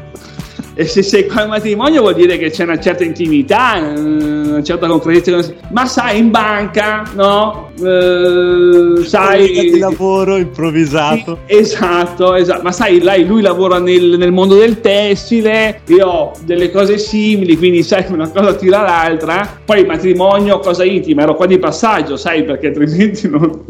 e 0.80 0.86
se 0.86 1.02
sei 1.02 1.26
qua 1.26 1.42
al 1.42 1.48
matrimonio 1.48 2.02
vuol 2.02 2.14
dire 2.14 2.38
che 2.38 2.52
c'è 2.52 2.62
una 2.62 2.80
certa 2.80 3.04
intimità, 3.04 3.80
una 3.82 4.62
certa 4.62 4.86
concretezza. 4.86 5.52
Ma 5.72 5.88
sai, 5.88 6.20
in 6.20 6.30
banca, 6.30 7.02
no? 7.16 7.72
Eh, 7.82 9.04
sai. 9.04 9.72
di 9.72 9.80
lavoro 9.80 10.38
improvvisato. 10.38 11.40
Sì, 11.48 11.58
esatto, 11.58 12.36
esatto. 12.36 12.62
Ma 12.62 12.72
sai, 12.72 13.02
lei, 13.02 13.26
lui 13.26 13.42
lavora 13.42 13.80
nel, 13.80 14.18
nel, 14.20 14.32
mondo 14.32 14.56
del 14.56 14.80
tessile, 14.80 15.82
io 15.88 16.06
ho 16.06 16.34
delle 16.44 16.70
cose 16.70 17.00
simili, 17.00 17.58
quindi 17.58 17.82
sai 17.82 18.06
una 18.10 18.30
cosa 18.30 18.54
tira 18.54 18.84
l'altra. 18.84 19.62
Poi 19.66 19.80
il 19.80 19.88
matrimonio, 19.88 20.60
cosa 20.60 20.84
intima, 20.84 21.24
ero 21.24 21.34
qua 21.34 21.48
di 21.48 21.58
passaggio, 21.58 22.18
sai, 22.18 22.44
perché 22.44 22.68
altrimenti 22.68 23.28
non. 23.28 23.64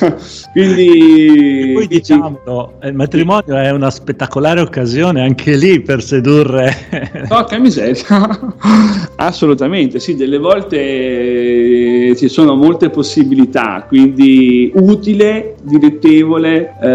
quindi. 0.52 1.70
E 1.70 1.72
poi 1.72 1.86
diciamo, 1.86 2.72
il 2.82 2.94
matrimonio 2.94 3.56
è 3.56 3.70
una 3.70 3.88
spettacolare 3.88 4.60
occasione 4.60 5.22
anche 5.22 5.56
lì 5.56 5.80
per 5.80 6.02
sedurre 6.02 6.40
sedurre. 6.42 7.26
Porca 7.28 7.58
miseria, 7.58 8.54
assolutamente, 9.16 10.00
sì, 10.00 10.16
delle 10.16 10.38
volte 10.38 10.78
eh, 10.78 12.16
ci 12.16 12.28
sono 12.28 12.54
molte 12.54 12.90
possibilità, 12.90 13.84
quindi 13.86 14.70
utile, 14.74 15.54
dilettevole 15.62 16.74
eh, 16.82 16.88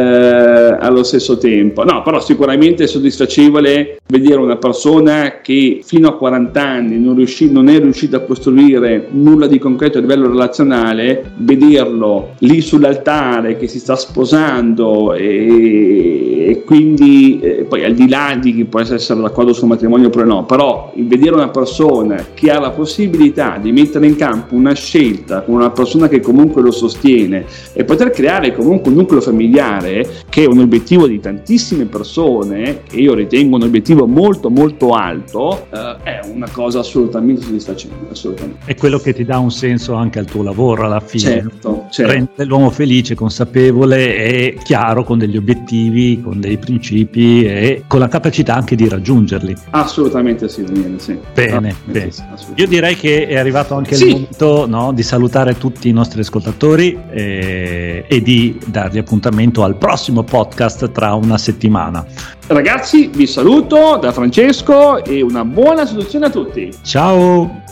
allo 0.80 1.04
stesso 1.04 1.38
tempo. 1.38 1.84
No, 1.84 2.02
però 2.02 2.20
sicuramente 2.20 2.84
è 2.84 2.88
soddisfacevole 2.88 4.00
vedere 4.08 4.40
una 4.40 4.58
persona 4.58 5.42
che 5.42 5.82
fino 5.84 6.08
a 6.08 6.18
40 6.18 6.62
anni 6.62 7.00
non, 7.00 7.16
riuscì, 7.16 7.52
non 7.52 7.70
è 7.70 7.80
riuscita 7.80 8.18
a 8.18 8.22
costruire 8.22 9.08
nulla 9.12 9.48
di 9.48 9.60
concreto 9.60 9.98
a 9.98 10.02
livello 10.02 10.28
relazionale, 10.28 11.32
vederlo 11.38 12.36
lì 12.40 12.62
sull'altare 12.62 13.58
che 13.58 13.68
si 13.68 13.80
sta 13.80 13.96
sposando 13.96 15.14
e, 15.14 16.50
e 16.50 16.64
quindi 16.64 17.40
eh, 17.42 17.66
poi 17.68 17.84
al 17.84 17.94
di 17.94 18.08
là 18.08 18.38
di 18.40 18.54
chi 18.54 18.66
può 18.66 18.80
essere 18.80 19.00
d'accordo 19.38 19.54
sul 19.54 19.68
matrimonio 19.68 20.08
oppure 20.08 20.26
no, 20.26 20.46
però 20.46 20.92
vedere 20.96 21.36
una 21.36 21.50
persona 21.50 22.26
che 22.34 22.50
ha 22.50 22.60
la 22.60 22.72
possibilità 22.72 23.60
di 23.62 23.72
mettere 23.72 24.08
in 24.08 24.16
campo 24.16 24.56
una 24.56 24.74
scelta 24.74 25.42
con 25.42 25.54
una 25.54 25.70
persona 25.70 26.08
che 26.08 26.20
comunque 26.20 26.64
lo 26.64 26.72
sostiene 26.72 27.46
e 27.74 27.84
poter 27.84 28.10
creare 28.10 28.54
comunque 28.54 28.90
un 28.90 28.98
nucleo 28.98 29.22
familiare 29.22 30.24
che 30.30 30.44
è 30.44 30.48
un 30.48 30.60
obiettivo 30.60 31.06
di 31.06 31.20
tantissime 31.20 31.86
persone 31.86 32.82
che 32.88 32.98
io 32.98 33.14
ritengo 33.14 33.58
un 33.58 33.64
obiettivo 33.64 34.08
molto 34.08 34.50
molto 34.50 34.94
alto 34.94 35.68
eh, 35.72 35.96
è 36.04 36.20
una 36.34 36.50
cosa 36.50 36.80
assolutamente 36.80 37.42
soddisfacente 37.42 38.12
assolutamente. 38.12 38.60
è 38.66 38.76
quello 38.76 38.98
che 38.98 39.14
ti 39.14 39.24
dà 39.24 39.38
un 39.38 39.52
senso 39.52 39.94
anche 39.94 40.18
al 40.20 40.26
tuo 40.26 40.42
lavoro 40.42 40.86
alla 40.86 41.00
fine 41.00 41.22
certo, 41.22 41.86
certo. 41.92 42.12
rende 42.12 42.46
l'uomo 42.46 42.72
felice 42.72 43.14
consapevole 43.14 44.16
e 44.16 44.58
chiaro 44.64 45.04
con 45.04 45.20
degli 45.20 45.38
obiettivi 45.38 46.22
con 46.22 46.40
dei 46.40 46.58
principi 46.58 47.46
e 47.46 47.84
con 47.88 48.00
la 48.00 48.08
capacità 48.08 48.56
anche 48.56 48.76
di 48.76 48.88
raggiungerli 49.18 49.56
assolutamente 49.72 50.48
sì, 50.48 50.64
Daniele, 50.64 51.00
sì. 51.00 51.18
bene, 51.34 51.76
bene. 51.86 52.12
Sì, 52.12 52.24
io 52.56 52.68
direi 52.68 52.96
che 52.96 53.28
è 53.28 53.38
arrivato 53.38 53.76
anche 53.76 53.96
sì. 53.96 54.08
il 54.08 54.12
momento 54.12 54.68
no, 54.68 54.94
di 54.94 55.04
salutare 55.04 55.58
tutti 55.58 55.90
i 55.90 55.92
nostri 55.92 56.22
ascoltatori 56.22 56.98
e, 57.10 58.06
e 58.08 58.22
di 58.22 58.60
dargli 58.66 58.98
appuntamento 58.98 59.64
al 59.64 59.76
prossimo 59.76 60.24
podcast 60.24 60.92
tra 60.92 61.14
una 61.14 61.38
settimana. 61.38 62.06
Ragazzi, 62.48 63.08
vi 63.08 63.28
saluto 63.28 63.98
da 64.00 64.12
Francesco 64.12 65.04
e 65.04 65.22
una 65.22 65.44
buona 65.44 65.86
soluzione 65.86 66.28
a 66.28 66.30
tutti. 66.30 66.74
Ciao! 66.84 67.67